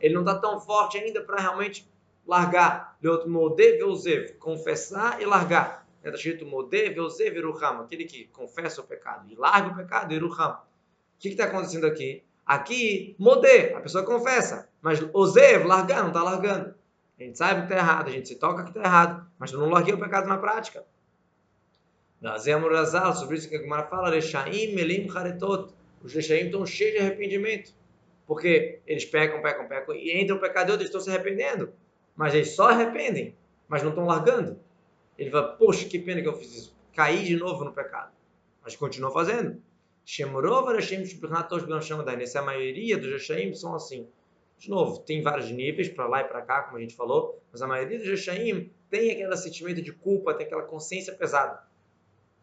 Ele 0.00 0.14
não 0.14 0.20
está 0.20 0.34
tão 0.36 0.60
forte 0.60 0.98
ainda 0.98 1.20
para 1.22 1.40
realmente 1.40 1.88
largar. 2.26 2.96
Leot 3.02 3.28
modé 3.28 3.72
veuzev, 3.72 4.34
confessar 4.34 5.20
e 5.20 5.24
largar. 5.24 5.86
Está 6.02 6.16
escrito 6.16 6.46
modé 6.46 6.90
veuzev 6.90 7.36
iruham, 7.36 7.80
aquele 7.80 8.04
que 8.04 8.24
confessa 8.28 8.80
o 8.80 8.84
pecado 8.84 9.26
e 9.28 9.34
larga 9.34 9.68
o 9.70 9.76
pecado, 9.76 10.14
iruham. 10.14 10.52
O 10.52 10.58
que 11.18 11.28
está 11.30 11.44
acontecendo 11.44 11.86
aqui? 11.86 12.22
Aqui, 12.46 13.14
modé, 13.18 13.74
a 13.74 13.80
pessoa 13.80 14.04
confessa, 14.04 14.70
mas 14.80 15.04
ozev, 15.12 15.66
largar, 15.66 16.00
não 16.00 16.08
está 16.08 16.22
largando. 16.22 16.74
A 17.18 17.22
gente 17.22 17.36
sabe 17.36 17.66
que 17.66 17.72
está 17.72 17.76
errado, 17.76 18.08
a 18.08 18.12
gente 18.12 18.28
se 18.28 18.36
toca 18.36 18.62
que 18.62 18.70
está 18.70 18.82
errado, 18.82 19.26
mas 19.38 19.52
não 19.52 19.68
larguei 19.68 19.92
o 19.92 19.98
pecado 19.98 20.28
na 20.28 20.38
prática. 20.38 20.84
Sobre 23.14 23.36
isso 23.36 23.48
que 23.48 23.56
a 23.56 23.60
Gemara 23.60 23.86
fala, 23.86 24.10
Rechaim, 24.10 24.74
Melim, 24.74 25.10
Haretot. 25.10 25.74
Os 26.02 26.12
Rechaim 26.14 26.46
estão 26.46 26.64
cheios 26.64 26.94
de 26.94 27.00
arrependimento. 27.00 27.72
Porque 28.26 28.80
eles 28.86 29.04
pecam, 29.06 29.40
pecam, 29.40 29.66
pecam, 29.66 29.94
e 29.94 30.10
entre 30.10 30.36
pecado 30.38 30.70
e 30.70 30.74
eles 30.74 30.86
estão 30.86 31.00
se 31.00 31.08
arrependendo. 31.08 31.72
Mas 32.14 32.34
eles 32.34 32.50
só 32.50 32.68
arrependem, 32.68 33.34
mas 33.66 33.82
não 33.82 33.90
estão 33.90 34.04
largando. 34.04 34.60
Ele 35.16 35.30
fala, 35.30 35.48
poxa, 35.56 35.88
que 35.88 35.98
pena 35.98 36.20
que 36.20 36.28
eu 36.28 36.34
fiz 36.34 36.54
isso. 36.54 36.76
Caí 36.94 37.24
de 37.24 37.36
novo 37.36 37.64
no 37.64 37.72
pecado. 37.72 38.12
Mas 38.62 38.76
continua 38.76 39.10
fazendo. 39.10 39.62
Essa 42.22 42.38
é 42.38 42.40
a 42.40 42.44
maioria 42.44 42.98
dos 42.98 43.10
Hashem 43.12 43.54
são 43.54 43.74
assim. 43.74 44.06
De 44.58 44.68
novo, 44.68 45.00
tem 45.00 45.22
vários 45.22 45.50
níveis, 45.50 45.88
para 45.88 46.06
lá 46.06 46.20
e 46.20 46.24
para 46.24 46.42
cá, 46.42 46.62
como 46.62 46.76
a 46.76 46.80
gente 46.80 46.94
falou, 46.94 47.40
mas 47.52 47.62
a 47.62 47.66
maioria 47.66 47.98
dos 47.98 48.08
Hashem 48.08 48.70
tem 48.90 49.12
aquele 49.12 49.36
sentimento 49.36 49.80
de 49.80 49.92
culpa, 49.92 50.34
tem 50.34 50.46
aquela 50.46 50.62
consciência 50.62 51.14
pesada. 51.14 51.62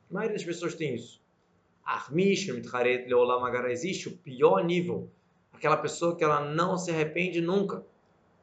A 0.09 0.13
maioria 0.13 0.37
das 0.37 0.45
pessoas 0.45 0.73
tem 0.75 0.95
isso. 0.95 1.21
Armish, 1.85 2.51
Mitharet, 2.51 3.07
Leolam 3.07 3.45
Agara, 3.45 3.71
existe 3.71 4.09
o 4.09 4.17
pior 4.17 4.63
nível 4.63 5.09
Aquela 5.55 5.77
pessoa 5.77 6.15
que 6.15 6.23
ela 6.23 6.41
não 6.41 6.77
se 6.77 6.91
arrepende 6.91 7.39
nunca. 7.39 7.83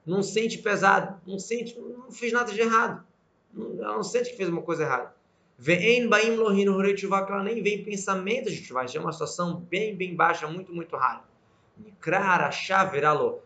Não 0.04 0.22
sente 0.22 0.58
pesado, 0.58 1.20
não 1.26 1.38
sente, 1.38 1.78
não 1.78 2.10
fez 2.10 2.32
nada 2.32 2.52
de 2.52 2.60
errado. 2.60 3.04
Ela 3.54 3.94
não 3.94 4.02
sente 4.02 4.30
que 4.30 4.36
fez 4.36 4.48
uma 4.48 4.62
coisa 4.62 4.82
errada. 4.82 5.14
Vem 5.58 6.08
baim 6.08 6.34
lohino 6.34 6.82
que 6.82 7.04
ela 7.04 7.42
nem 7.44 7.62
vem 7.62 7.84
pensamentos 7.84 8.52
de 8.52 8.64
chuvá. 8.64 8.84
É 8.92 8.98
uma 8.98 9.12
situação 9.12 9.60
bem, 9.60 9.94
bem 9.94 10.16
baixa, 10.16 10.48
muito, 10.48 10.74
muito 10.74 10.96
rara. 10.96 11.22
Nikrar, 11.76 12.40
achar. 12.40 12.90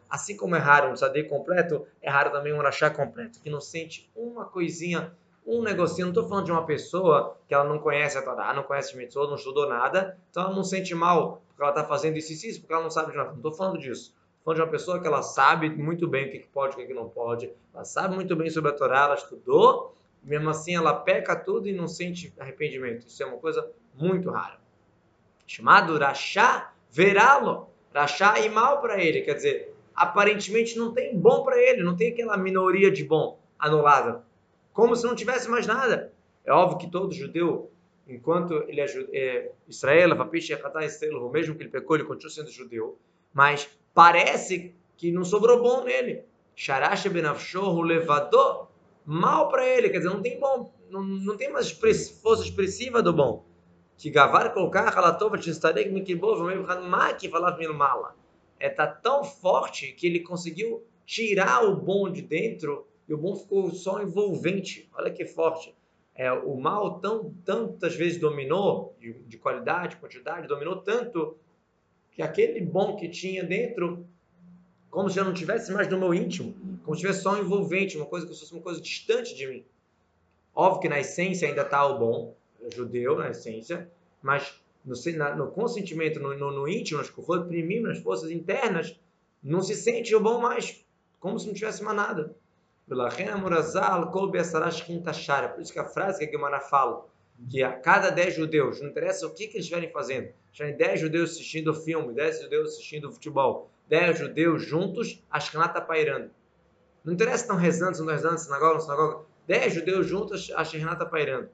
Assim 0.09 0.37
como 0.37 0.55
é 0.55 0.59
raro 0.59 0.93
um 0.93 0.97
saber 0.97 1.25
completo, 1.25 1.87
é 2.01 2.09
raro 2.09 2.31
também 2.31 2.55
um 2.55 2.61
achar 2.63 2.91
completo, 2.91 3.41
que 3.41 3.51
não 3.51 3.61
sente 3.61 4.11
uma 4.15 4.45
coisinha, 4.45 5.13
um 5.47 5.63
negocinho. 5.63 6.07
Não 6.07 6.13
estou 6.13 6.29
falando 6.29 6.47
de 6.47 6.53
uma 6.53 6.67
pessoa 6.67 7.37
que 7.47 7.55
ela 7.55 7.65
não 7.65 7.79
conhece 7.79 8.19
a 8.19 8.23
Torá, 8.23 8.53
não 8.53 8.65
conhece 8.65 8.95
o 8.95 8.99
mitzvot, 8.99 9.29
não 9.29 9.37
estudou 9.37 9.69
nada, 9.69 10.19
então 10.31 10.43
ela 10.43 10.55
não 10.55 10.65
sente 10.65 10.95
mal 10.95 11.43
porque 11.49 11.63
ela 11.63 11.71
está 11.71 11.85
fazendo 11.85 12.19
isso 12.19 12.33
e 12.33 12.51
isso, 12.51 12.61
porque 12.61 12.75
ela 12.75 12.83
não 12.83 12.91
sabe 12.91 13.13
de 13.13 13.17
nada. 13.17 13.31
Não 13.31 13.37
estou 13.37 13.53
falando 13.53 13.79
disso. 13.79 14.15
Estou 14.39 14.45
falando 14.45 14.57
de 14.57 14.63
uma 14.63 14.71
pessoa 14.71 15.01
que 15.01 15.07
ela 15.07 15.23
sabe 15.23 15.71
muito 15.71 16.07
bem 16.07 16.29
o 16.29 16.31
que 16.31 16.41
pode 16.53 16.79
e 16.79 16.85
o 16.85 16.87
que 16.87 16.93
não 16.93 17.09
pode. 17.09 17.51
Ela 17.73 17.85
sabe 17.85 18.15
muito 18.15 18.35
bem 18.37 18.51
sobre 18.51 18.71
a 18.71 18.75
Torá, 18.75 19.05
ela 19.05 19.15
estudou, 19.15 19.95
mesmo 20.23 20.51
assim 20.51 20.75
ela 20.75 20.93
peca 20.93 21.35
tudo 21.35 21.69
e 21.69 21.73
não 21.73 21.89
sente 21.89 22.35
arrependimento. 22.39 23.07
Isso 23.07 23.23
é 23.23 23.27
uma 23.27 23.39
coisa 23.39 23.71
muito 23.95 24.31
rara. 24.31 24.59
Chamado 25.47 25.97
Rachá 25.97 26.73
verá-lo. 26.91 27.71
Rachá 27.95 28.39
e 28.41 28.51
mal 28.51 28.81
para 28.83 29.03
ele. 29.03 29.23
Quer 29.23 29.35
dizer, 29.35 29.75
aparentemente 29.95 30.77
não 30.77 30.93
tem 30.93 31.17
bom 31.17 31.43
para 31.43 31.59
ele, 31.59 31.83
não 31.83 31.97
tem 31.97 32.13
aquela 32.13 32.37
minoria 32.37 32.91
de 32.91 33.05
bom 33.05 33.39
anulada. 33.59 34.26
Como 34.77 34.95
se 34.95 35.07
não 35.07 35.15
tivesse 35.15 35.49
mais 35.49 35.67
nada. 35.67 36.13
É 36.45 36.53
óbvio 36.53 36.77
que 36.77 36.91
todo 36.91 37.15
judeu 37.15 37.73
enquanto 38.07 38.53
ele 38.69 38.83
é, 38.83 38.87
é 39.15 39.53
Israel, 39.67 40.11
mesmo 41.33 41.55
que 41.55 41.63
ele 41.63 41.71
pecou, 41.71 41.97
ele 41.97 42.05
continua 42.05 42.31
sendo 42.31 42.51
judeu, 42.51 42.99
mas 43.33 43.69
parece 43.95 44.75
que 44.99 45.11
não 45.11 45.25
sobrou 45.25 45.63
bom 45.63 45.83
nele. 45.83 46.25
Sharash 46.55 47.07
benafshohu 47.09 47.81
levador, 47.81 48.69
mal 49.05 49.49
para 49.49 49.67
ele, 49.67 49.89
quer 49.89 49.99
dizer, 49.99 50.11
não 50.11 50.21
tem 50.21 50.39
bom, 50.39 50.71
não, 50.91 51.03
não 51.03 51.39
tem 51.39 51.51
mais 51.51 51.71
força 51.71 52.43
expressiva 52.43 53.03
do 53.03 53.15
bom. 53.15 53.47
Que 53.97 54.11
gavar 54.11 54.53
colocar 54.53 54.95
halatova 54.95 55.39
tistarek 55.39 55.91
mikibov, 55.91 56.47
que 57.19 57.31
falava 57.31 57.73
mala. 57.73 58.15
É 58.61 58.69
tá 58.69 58.87
tão 58.87 59.25
forte 59.25 59.93
que 59.93 60.07
ele 60.07 60.21
conseguiu 60.21 60.85
tirar 61.07 61.65
o 61.65 61.75
bom 61.75 62.13
de 62.13 62.21
dentro 62.21 62.87
e 63.09 63.15
o 63.15 63.19
bom 63.19 63.37
ficou 63.37 63.71
só 63.71 64.03
envolvente. 64.03 64.89
Olha 64.95 65.11
que 65.11 65.25
forte 65.25 65.75
é, 66.17 66.33
o 66.33 66.57
mal 66.57 66.99
tão, 66.99 67.35
tantas 67.45 67.95
vezes 67.95 68.19
dominou, 68.19 68.97
de, 68.99 69.13
de 69.13 69.37
qualidade, 69.37 69.97
quantidade, 69.97 70.49
dominou 70.49 70.77
tanto, 70.77 71.37
que 72.13 72.23
aquele 72.23 72.61
bom 72.61 72.97
que 72.97 73.09
tinha 73.09 73.45
dentro, 73.45 74.07
como 74.91 75.11
se 75.11 75.19
eu 75.19 75.25
não 75.25 75.35
tivesse 75.35 75.71
mais 75.71 75.89
no 75.89 75.99
meu 75.99 76.15
íntimo, 76.15 76.55
como 76.83 76.97
se 76.97 77.03
tivesse 77.03 77.23
só 77.23 77.39
envolvente, 77.39 77.99
uma 77.99 78.07
coisa 78.07 78.27
que 78.27 78.35
fosse 78.35 78.53
uma 78.53 78.63
coisa 78.63 78.81
distante 78.81 79.35
de 79.35 79.47
mim. 79.47 79.65
Óbvio 80.55 80.81
que 80.81 80.89
na 80.89 80.99
essência 80.99 81.47
ainda 81.47 81.61
está 81.61 81.87
o 81.87 81.99
bom, 81.99 82.35
judeu 82.75 83.19
na 83.19 83.29
essência, 83.29 83.91
mas 84.23 84.59
no, 84.83 84.95
na, 85.17 85.37
no 85.37 85.51
consentimento, 85.51 86.19
no, 86.19 86.35
no, 86.35 86.51
no 86.51 86.67
íntimo, 86.67 86.99
nas, 86.99 87.11
reprimindo 87.11 87.89
nas 87.89 87.99
forças 87.99 88.31
internas, 88.31 88.99
não 89.43 89.61
se 89.61 89.75
sente 89.75 90.15
o 90.15 90.21
bom 90.21 90.41
mais, 90.41 90.83
como 91.21 91.39
se 91.39 91.47
não 91.47 91.53
tivesse 91.53 91.83
mais 91.83 91.97
nada. 91.97 92.35
Por 95.49 95.61
isso 95.61 95.73
que 95.73 95.79
a 95.79 95.85
frase 95.85 96.21
que 96.21 96.25
a 96.25 96.31
Gemara 96.31 96.61
fala, 96.61 97.05
que 97.51 97.61
a 97.61 97.73
cada 97.73 98.11
10 98.11 98.35
judeus, 98.37 98.81
não 98.81 98.89
interessa 98.89 99.27
o 99.27 99.31
que, 99.31 99.49
que 99.49 99.57
eles 99.57 99.65
estiverem 99.65 99.91
fazendo, 99.91 100.33
estiverem 100.53 100.77
10 100.77 101.01
judeus 101.01 101.33
assistindo 101.33 101.75
filme, 101.75 102.15
10 102.15 102.43
judeus 102.43 102.75
assistindo 102.75 103.13
futebol, 103.13 103.69
10 103.89 104.19
judeus 104.19 104.63
juntos, 104.63 105.21
a 105.29 105.41
Shekhinah 105.41 105.67
está 105.67 105.81
pairando. 105.81 106.31
Não 107.05 107.13
interessa 107.13 107.39
se 107.39 107.45
estão 107.45 107.57
rezando, 107.57 107.97
se 107.97 108.03
não 108.03 108.15
estão 108.15 108.31
rezando, 108.31 108.35
na 108.35 108.39
sinagoga, 108.39 108.75
na 108.75 108.81
sinagoga. 108.81 109.25
10 109.49 109.75
judeus 109.75 110.07
juntos, 110.07 110.53
a 110.55 110.65
Shekhinah 110.65 110.93
está 110.93 111.07
pairando. 111.07 111.49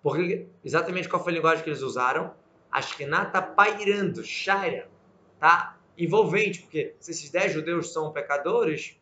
Porque 0.00 0.46
exatamente 0.64 1.08
qual 1.08 1.22
foi 1.22 1.32
a 1.32 1.36
linguagem 1.36 1.64
que 1.64 1.70
eles 1.70 1.82
usaram? 1.82 2.34
A 2.70 2.80
Shekhinah 2.80 3.24
está 3.24 3.42
pairando, 3.42 4.22
Shaira, 4.22 4.88
tá 5.40 5.76
envolvente, 5.98 6.62
porque 6.62 6.94
se 7.00 7.10
esses 7.10 7.30
10 7.30 7.52
judeus 7.52 7.92
são 7.92 8.12
pecadores, 8.12 8.96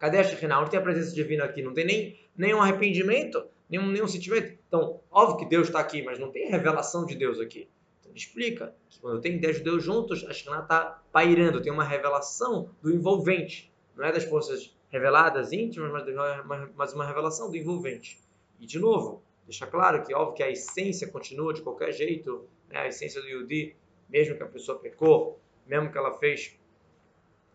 Cadê 0.00 0.18
a 0.18 0.24
Shekhinah? 0.24 0.62
Onde 0.62 0.70
tem 0.70 0.80
a 0.80 0.82
presença 0.82 1.14
divina 1.14 1.44
aqui? 1.44 1.60
Não 1.60 1.74
tem 1.74 1.84
nem 1.84 2.18
nenhum 2.34 2.62
arrependimento, 2.62 3.46
nenhum, 3.68 3.86
nenhum 3.86 4.08
sentimento. 4.08 4.58
Então, 4.66 4.98
óbvio 5.10 5.36
que 5.36 5.44
Deus 5.44 5.68
está 5.68 5.78
aqui, 5.78 6.02
mas 6.02 6.18
não 6.18 6.32
tem 6.32 6.48
revelação 6.48 7.04
de 7.04 7.14
Deus 7.14 7.38
aqui. 7.38 7.68
Então, 8.00 8.10
ele 8.10 8.18
explica 8.18 8.74
que 8.88 8.98
quando 8.98 9.20
tem 9.20 9.38
10 9.38 9.58
judeus 9.58 9.84
juntos, 9.84 10.24
a 10.24 10.32
Shekhinah 10.32 10.62
está 10.62 11.02
pairando, 11.12 11.60
tem 11.60 11.70
uma 11.70 11.84
revelação 11.84 12.70
do 12.80 12.90
envolvente. 12.90 13.70
Não 13.94 14.06
é 14.06 14.10
das 14.10 14.24
forças 14.24 14.74
reveladas 14.88 15.52
íntimas, 15.52 15.92
mas, 15.92 16.70
mas 16.74 16.94
uma 16.94 17.04
revelação 17.04 17.50
do 17.50 17.56
envolvente. 17.58 18.18
E, 18.58 18.64
de 18.64 18.78
novo, 18.78 19.22
deixa 19.44 19.66
claro 19.66 20.02
que, 20.02 20.14
óbvio 20.14 20.34
que 20.34 20.42
a 20.42 20.50
essência 20.50 21.06
continua 21.08 21.52
de 21.52 21.60
qualquer 21.60 21.92
jeito, 21.92 22.48
né? 22.70 22.80
a 22.80 22.88
essência 22.88 23.20
do 23.20 23.28
Yudi, 23.28 23.76
mesmo 24.08 24.34
que 24.34 24.42
a 24.42 24.46
pessoa 24.46 24.78
pecou, 24.78 25.38
mesmo 25.66 25.92
que 25.92 25.98
ela 25.98 26.18
fez 26.18 26.58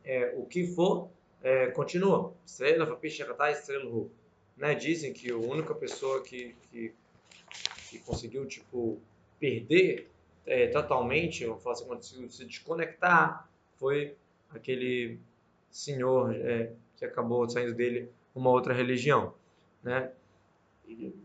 é, 0.04 0.32
o 0.38 0.46
que 0.46 0.68
for, 0.68 1.10
é, 1.42 1.68
continua. 1.68 2.34
Né? 4.58 4.76
Dizem 4.76 5.14
que 5.14 5.32
a 5.32 5.38
única 5.38 5.74
pessoa 5.76 6.22
que, 6.22 6.56
que, 6.72 6.94
que 7.90 8.00
conseguiu 8.00 8.46
tipo, 8.46 9.00
perder 9.40 10.10
é, 10.46 10.68
totalmente, 10.68 11.46
falar 11.60 11.74
assim, 11.74 11.86
conseguiu 11.86 12.30
se 12.30 12.46
desconectar, 12.46 13.50
foi 13.78 14.16
aquele 14.50 15.20
senhor 15.70 16.34
é, 16.36 16.72
que 16.98 17.06
acabou 17.06 17.50
saindo 17.50 17.74
dele 17.74 18.10
uma 18.34 18.50
outra 18.50 18.74
religião, 18.74 19.34
né? 19.84 20.12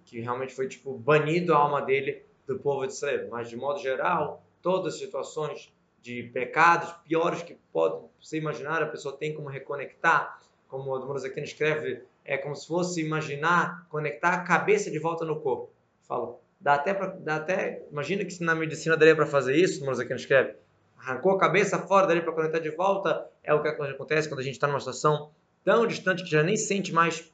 que 0.07 0.21
realmente 0.21 0.55
foi 0.55 0.69
tipo 0.69 0.97
banido 0.97 1.53
a 1.53 1.59
alma 1.59 1.83
dele 1.83 2.23
do 2.47 2.59
povo 2.59 2.87
de 2.87 2.93
Israel. 2.93 3.29
Mas 3.31 3.49
de 3.49 3.57
modo 3.57 3.79
geral, 3.79 4.43
todas 4.63 4.95
as 4.95 5.01
situações 5.01 5.73
de 6.03 6.23
pecados 6.25 6.93
piores 7.05 7.43
que 7.43 7.59
pode 7.73 8.05
você 8.21 8.39
imaginar, 8.39 8.83
a 8.83 8.87
pessoa 8.87 9.17
tem 9.17 9.35
como 9.35 9.49
reconectar, 9.49 10.41
como 10.69 10.95
o 10.95 11.07
Morazakine 11.07 11.47
escreve, 11.47 12.03
é 12.25 12.39
como 12.39 12.55
se 12.55 12.67
fosse 12.67 13.05
imaginar, 13.05 13.87
conectar 13.89 14.31
a 14.31 14.43
cabeça 14.43 14.91
de 14.91 14.99
volta 14.99 15.25
no 15.25 15.41
corpo. 15.41 15.71
Fala, 16.03 16.37
dá 16.61 16.75
até, 16.75 16.95
pra, 16.95 17.07
dá 17.07 17.37
até 17.37 17.83
imagina 17.91 18.25
que 18.25 18.31
se 18.31 18.43
na 18.43 18.55
medicina 18.55 18.97
daria 18.97 19.17
para 19.17 19.27
fazer 19.27 19.57
isso, 19.57 19.83
o 19.83 19.85
Morazakine 19.85 20.19
escreve, 20.19 20.55
arrancou 20.99 21.33
a 21.33 21.39
cabeça 21.39 21.79
fora 21.79 22.07
dali 22.07 22.21
para 22.21 22.33
conectar 22.33 22.59
de 22.59 22.71
volta, 22.71 23.27
é 23.43 23.53
o 23.55 23.63
que 23.63 23.69
acontece 23.69 24.29
quando 24.29 24.41
a 24.41 24.45
gente 24.45 24.55
está 24.55 24.67
numa 24.67 24.81
situação 24.81 25.31
tão 25.65 25.87
distante 25.87 26.23
que 26.23 26.31
já 26.31 26.43
nem 26.43 26.57
sente 26.57 26.93
mais 26.93 27.31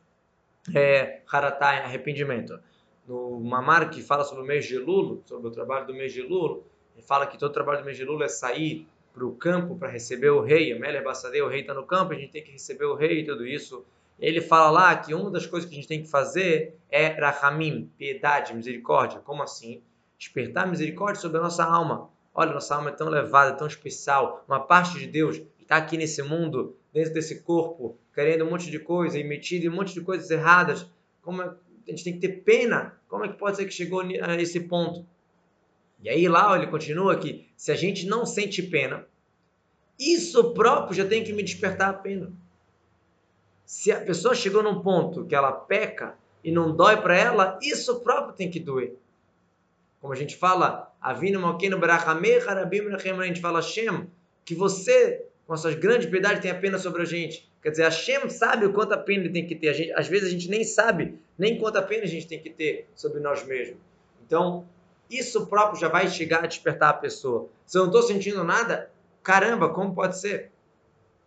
é, 0.74 1.20
arrependimento. 1.31 2.59
No 3.07 3.38
Mamar, 3.38 3.90
que 3.90 4.02
fala 4.02 4.24
sobre 4.24 4.42
o 4.42 4.46
mês 4.46 4.66
de 4.66 4.79
Lulo, 4.79 5.22
sobre 5.26 5.48
o 5.48 5.50
trabalho 5.50 5.87
do 5.87 5.94
mês 5.94 6.12
de 6.12 6.22
Lulo, 6.22 6.64
ele 6.97 7.05
fala 7.05 7.27
que 7.27 7.39
todo 7.39 7.53
trabalho 7.53 7.81
do 7.81 7.85
mês 7.85 7.99
de 7.99 8.05
Lula 8.05 8.25
é 8.25 8.29
sair 8.29 8.89
para 9.13 9.25
o 9.25 9.33
campo 9.33 9.77
para 9.77 9.91
receber 9.91 10.31
o 10.31 10.41
rei. 10.41 10.73
A 10.73 10.79
Mele 10.79 11.03
Bassadei, 11.03 11.43
o 11.43 11.49
rei 11.49 11.61
está 11.61 11.75
no 11.75 11.85
campo, 11.85 12.15
a 12.15 12.17
gente 12.17 12.33
tem 12.33 12.43
que 12.43 12.51
receber 12.51 12.87
o 12.87 12.95
rei 12.95 13.21
e 13.21 13.25
tudo 13.25 13.47
isso. 13.47 13.85
Ele 14.19 14.41
fala 14.41 14.71
lá 14.71 14.97
que 14.97 15.13
uma 15.13 15.31
das 15.31 15.47
coisas 15.47 15.69
que 15.69 15.75
a 15.75 15.79
gente 15.79 15.89
tem 15.89 16.03
que 16.03 16.09
fazer 16.09 16.75
é 16.91 17.09
rahamim, 17.09 17.91
piedade, 17.99 18.55
misericórdia. 18.55 19.21
Como 19.21 19.43
assim? 19.43 19.83
Despertar 20.17 20.67
misericórdia 20.67 21.21
sobre 21.21 21.37
a 21.37 21.43
nossa 21.43 21.65
alma. 21.65 22.09
Olha, 22.35 22.55
nossa 22.55 22.75
alma 22.75 22.89
é 22.89 22.93
tão 22.93 23.09
elevada, 23.09 23.53
tão 23.53 23.67
especial. 23.67 24.43
Uma 24.49 24.61
parte 24.61 24.99
de 24.99 25.07
Deus 25.07 25.43
está 25.61 25.77
aqui 25.77 25.99
nesse 25.99 26.23
mundo, 26.23 26.75
dentro 26.95 27.13
desse 27.13 27.43
corpo, 27.43 27.99
querendo 28.15 28.47
um 28.47 28.51
monte 28.51 28.71
de 28.71 28.79
coisa 28.79 29.19
e 29.19 29.25
metido 29.25 29.67
em 29.67 29.69
um 29.69 29.75
monte 29.75 29.93
de 29.93 30.01
coisas 30.01 30.31
erradas. 30.31 30.87
Como 31.21 31.43
é, 31.43 31.47
a 31.47 31.91
gente 31.91 32.05
tem 32.05 32.15
que 32.15 32.21
ter 32.21 32.43
pena. 32.43 32.99
Como 33.07 33.23
é 33.23 33.29
que 33.29 33.37
pode 33.37 33.59
ser 33.59 33.67
que 33.67 33.73
chegou 33.73 34.01
a 34.01 34.37
esse 34.41 34.61
ponto? 34.61 35.07
E 36.03 36.09
aí 36.09 36.29
lá 36.29 36.57
ele 36.57 36.67
continua 36.67 37.19
que 37.19 37.47
se 37.57 37.73
a 37.73 37.75
gente 37.75 38.07
não 38.07 38.27
sente 38.27 38.63
pena, 38.63 39.07
isso 39.99 40.53
próprio 40.53 40.97
já 40.97 41.07
tem 41.07 41.25
que 41.25 41.33
me 41.33 41.43
despertar 41.43 41.91
a 41.91 41.95
pena. 41.95 42.33
Se 43.65 43.91
a 43.91 44.01
pessoa 44.01 44.35
chegou 44.35 44.63
num 44.63 44.81
ponto 44.81 45.25
que 45.25 45.35
ela 45.35 45.53
peca 45.53 46.17
e 46.45 46.53
não 46.53 46.75
dói 46.75 46.99
para 46.99 47.17
ela, 47.17 47.59
isso 47.63 48.01
próprio 48.01 48.35
tem 48.35 48.51
que 48.51 48.61
doer. 48.61 48.95
Como 50.01 50.13
a 50.13 50.17
gente 50.17 50.37
fala, 50.37 50.95
a 51.01 51.15
gente 51.15 51.41
fala 53.41 53.61
Hashem, 53.61 54.07
que 54.45 54.55
você, 54.55 55.25
com 55.47 55.55
as 55.55 55.61
suas 55.61 55.75
grandes 55.75 56.09
piedades, 56.09 56.41
tem 56.41 56.51
a 56.51 56.59
pena 56.59 56.79
sobre 56.79 57.03
a 57.03 57.05
gente. 57.05 57.51
Quer 57.61 57.71
dizer, 57.71 57.83
Hashem 57.85 58.29
sabe 58.29 58.67
o 58.67 58.73
quanto 58.73 58.93
a 58.93 58.99
pena 58.99 59.25
ele 59.25 59.33
tem 59.33 59.45
que 59.45 59.57
ter. 59.57 59.71
A 59.71 59.73
gente, 59.73 59.93
às 59.93 60.07
vezes 60.07 60.29
a 60.29 60.31
gente 60.31 60.49
nem 60.49 60.63
sabe 60.63 61.19
nem 61.39 61.59
quanta 61.59 61.83
pena 61.83 62.05
a 62.05 62.09
gente 62.09 62.27
tem 62.27 62.41
que 62.41 62.51
ter 62.51 62.89
sobre 62.95 63.21
nós 63.21 63.45
mesmos. 63.45 63.79
Então, 64.25 64.67
isso 65.11 65.47
próprio 65.47 65.81
já 65.81 65.88
vai 65.88 66.09
chegar 66.09 66.45
a 66.45 66.47
despertar 66.47 66.90
a 66.90 66.95
pessoa. 66.95 67.49
Se 67.64 67.79
eu 67.79 67.83
não 67.83 67.88
estou 67.88 68.03
sentindo 68.03 68.42
nada, 68.45 68.90
caramba, 69.23 69.69
como 69.69 69.95
pode 69.95 70.19
ser? 70.19 70.51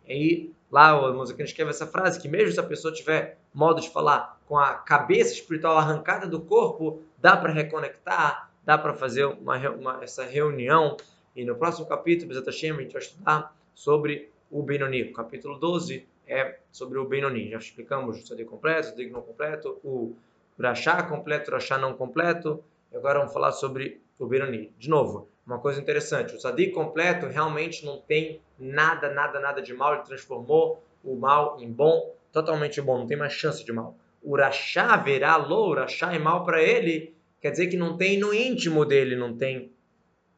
E 0.08 0.12
aí, 0.12 0.54
lá 0.72 1.00
o 1.00 1.13
música 1.13 1.44
escreve 1.44 1.72
essa 1.72 1.88
frase, 1.88 2.20
que 2.20 2.28
mesmo 2.28 2.52
se 2.52 2.60
a 2.60 2.63
pessoa 2.63 2.94
tiver 2.94 3.38
modo 3.54 3.82
de 3.82 3.89
falar 3.89 4.39
com 4.48 4.58
a 4.58 4.74
cabeça 4.74 5.34
espiritual 5.34 5.78
arrancada 5.78 6.28
do 6.28 6.42
corpo, 6.42 7.02
dá 7.18 7.38
para 7.38 7.54
reconectar, 7.54 8.52
dá 8.65 8.78
para 8.78 8.94
fazer 8.94 9.26
uma, 9.26 9.58
uma, 9.70 10.04
essa 10.04 10.24
reunião. 10.24 10.98
E 11.36 11.46
no 11.46 11.56
próximo 11.56 11.88
capítulo, 11.88 12.30
Bezat 12.30 12.46
Hashem, 12.48 12.72
a 12.72 12.82
gente 12.82 12.94
vai 12.94 13.02
estudar 13.02 13.56
sobre 13.76 14.30
o 14.50 14.63
Benoni. 14.63 15.04
O 15.04 15.13
capítulo 15.13 15.58
12 15.58 16.08
é 16.28 16.60
sobre 16.72 16.98
o 16.98 17.06
Benoni. 17.06 17.50
Já 17.50 17.58
explicamos 17.58 18.18
o 18.18 18.26
Sadi 18.26 18.46
completo, 18.46 18.94
o 18.94 18.96
Dig 18.96 19.12
não 19.12 19.22
completo, 19.22 19.80
o 19.84 20.15
Rachá 20.60 21.04
completo, 21.04 21.52
o 21.52 21.54
Rachá 21.54 21.78
não 21.78 21.94
completo. 21.94 22.63
Agora 22.93 23.19
vamos 23.19 23.34
falar 23.34 23.52
sobre 23.52 24.02
o 24.17 24.25
Benoni. 24.25 24.73
De 24.78 24.89
novo, 24.89 25.30
uma 25.45 25.60
coisa 25.60 25.80
interessante, 25.80 26.36
o 26.36 26.39
Sadi 26.39 26.71
completo 26.71 27.28
realmente 27.28 27.86
não 27.86 27.99
tem 27.99 28.41
nada, 28.58 29.10
nada, 29.12 29.39
nada 29.39 29.62
de 29.62 29.73
mal. 29.73 29.93
Ele 29.93 30.04
transformou 30.04 30.84
o 31.04 31.15
mal 31.15 31.60
em 31.60 31.71
bom, 31.71 32.15
totalmente 32.32 32.82
bom, 32.82 32.99
não 32.99 33.08
tem 33.08 33.17
mais 33.17 33.34
chance 33.34 33.63
de 33.63 33.71
mal. 33.71 33.95
O 34.21 34.36
Rachá 34.36 34.97
verá 34.97 35.38
lo, 35.38 35.69
o 35.69 35.73
Rachá 35.73 36.13
é 36.13 36.19
mal 36.19 36.43
para 36.43 36.62
ele, 36.62 37.15
quer 37.39 37.52
dizer 37.52 37.67
que 37.67 37.78
não 37.78 37.95
tem 37.95 38.19
no 38.19 38.34
íntimo 38.34 38.86
dele, 38.86 39.15
não 39.15 39.36
tem 39.38 39.71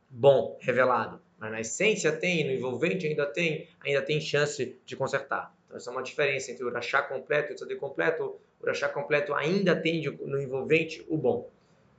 bom 0.10 0.58
revelado. 0.62 1.20
Mas 1.40 1.52
na 1.52 1.62
essência 1.62 2.12
tem, 2.12 2.46
no 2.46 2.52
envolvente 2.52 3.08
ainda 3.08 3.26
tem, 3.26 3.68
ainda 3.84 4.02
tem 4.02 4.22
chance 4.22 4.78
de 4.86 4.96
consertar. 4.96 5.56
Então 5.66 5.78
essa 5.78 5.90
é 5.90 5.94
uma 5.94 6.04
diferença 6.04 6.52
entre 6.52 6.64
o 6.64 6.68
Urachá 6.68 7.02
completo 7.02 7.52
e 7.52 7.54
o 7.54 7.56
Tzaddik 7.56 7.80
completo. 7.80 8.40
O 8.60 8.64
Urachá 8.64 8.88
completo 8.88 9.34
ainda 9.34 9.76
tem 9.76 10.04
no 10.04 10.40
envolvente 10.40 11.04
o 11.10 11.18
bom. 11.18 11.50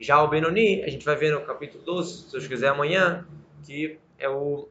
Já 0.03 0.21
o 0.21 0.27
Benoni, 0.27 0.83
a 0.83 0.91
gente 0.91 1.05
vai 1.05 1.15
ver 1.15 1.31
no 1.31 1.43
capítulo 1.43 1.85
12, 1.85 2.25
se 2.25 2.33
Deus 2.33 2.49
quiser 2.49 2.71
amanhã, 2.71 3.25
que 3.65 4.01
é 4.19 4.29
o, 4.29 4.69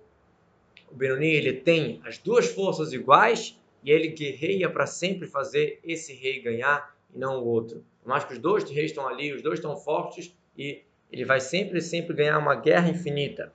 o 0.91 0.93
Benoni, 0.93 1.27
ele 1.27 1.53
tem 1.53 2.01
as 2.03 2.17
duas 2.17 2.47
forças 2.47 2.91
iguais 2.91 3.57
e 3.81 3.91
ele 3.91 4.09
guerreia 4.09 4.69
para 4.69 4.85
sempre 4.85 5.25
fazer 5.25 5.79
esse 5.85 6.13
rei 6.13 6.41
ganhar 6.41 6.93
e 7.15 7.17
não 7.17 7.39
o 7.39 7.47
outro. 7.47 7.81
Mas 8.05 8.25
que 8.25 8.33
os 8.33 8.39
dois 8.39 8.69
reis 8.69 8.91
estão 8.91 9.07
ali, 9.07 9.31
os 9.31 9.41
dois 9.41 9.59
estão 9.59 9.77
fortes 9.77 10.35
e 10.57 10.81
ele 11.09 11.23
vai 11.23 11.39
sempre, 11.39 11.79
sempre 11.79 12.13
ganhar 12.13 12.37
uma 12.37 12.55
guerra 12.55 12.89
infinita. 12.89 13.53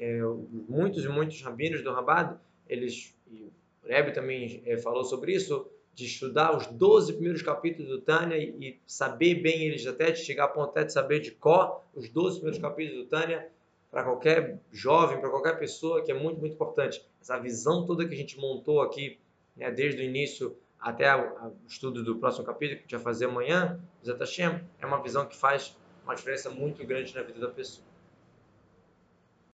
É, 0.00 0.18
muitos 0.66 1.04
e 1.04 1.08
muitos 1.08 1.42
rabinos 1.42 1.82
do 1.82 1.92
Rabado, 1.92 2.40
eles, 2.66 3.14
e 3.30 3.50
o 3.84 3.86
Rebbe 3.86 4.12
também 4.12 4.62
é, 4.64 4.78
falou 4.78 5.04
sobre 5.04 5.34
isso, 5.34 5.70
de 5.94 6.06
estudar 6.06 6.56
os 6.56 6.66
12 6.66 7.14
primeiros 7.14 7.42
capítulos 7.42 7.90
do 7.90 8.00
Tânia 8.00 8.36
e, 8.36 8.80
saber 8.86 9.36
bem 9.36 9.66
eles, 9.66 9.86
até 9.86 10.10
de 10.10 10.20
chegar 10.20 10.44
a 10.44 10.48
ponto 10.48 10.70
até 10.70 10.84
de 10.84 10.92
saber 10.92 11.20
de 11.20 11.30
có 11.32 11.84
os 11.94 12.08
12 12.08 12.36
primeiros 12.36 12.60
capítulos 12.60 13.04
do 13.04 13.08
Tânia, 13.08 13.48
para 13.90 14.04
qualquer 14.04 14.58
jovem, 14.72 15.20
para 15.20 15.28
qualquer 15.28 15.58
pessoa, 15.58 16.02
que 16.02 16.10
é 16.10 16.14
muito, 16.14 16.40
muito 16.40 16.54
importante. 16.54 17.04
Essa 17.20 17.38
visão 17.38 17.84
toda 17.84 18.08
que 18.08 18.14
a 18.14 18.16
gente 18.16 18.38
montou 18.40 18.80
aqui, 18.80 19.18
né, 19.54 19.70
desde 19.70 20.00
o 20.00 20.04
início 20.04 20.56
até 20.80 21.14
o 21.14 21.52
estudo 21.68 22.02
do 22.02 22.16
próximo 22.16 22.44
capítulo, 22.44 22.78
que 22.78 22.84
a 22.84 22.86
gente 22.86 22.94
vai 22.96 23.04
fazer 23.04 23.26
amanhã, 23.26 23.78
Zé 24.04 24.14
Hashem, 24.14 24.60
é 24.80 24.86
uma 24.86 25.02
visão 25.02 25.26
que 25.26 25.36
faz 25.36 25.76
uma 26.04 26.14
diferença 26.14 26.50
muito 26.50 26.84
grande 26.86 27.14
na 27.14 27.22
vida 27.22 27.38
da 27.38 27.48
pessoa. 27.48 27.91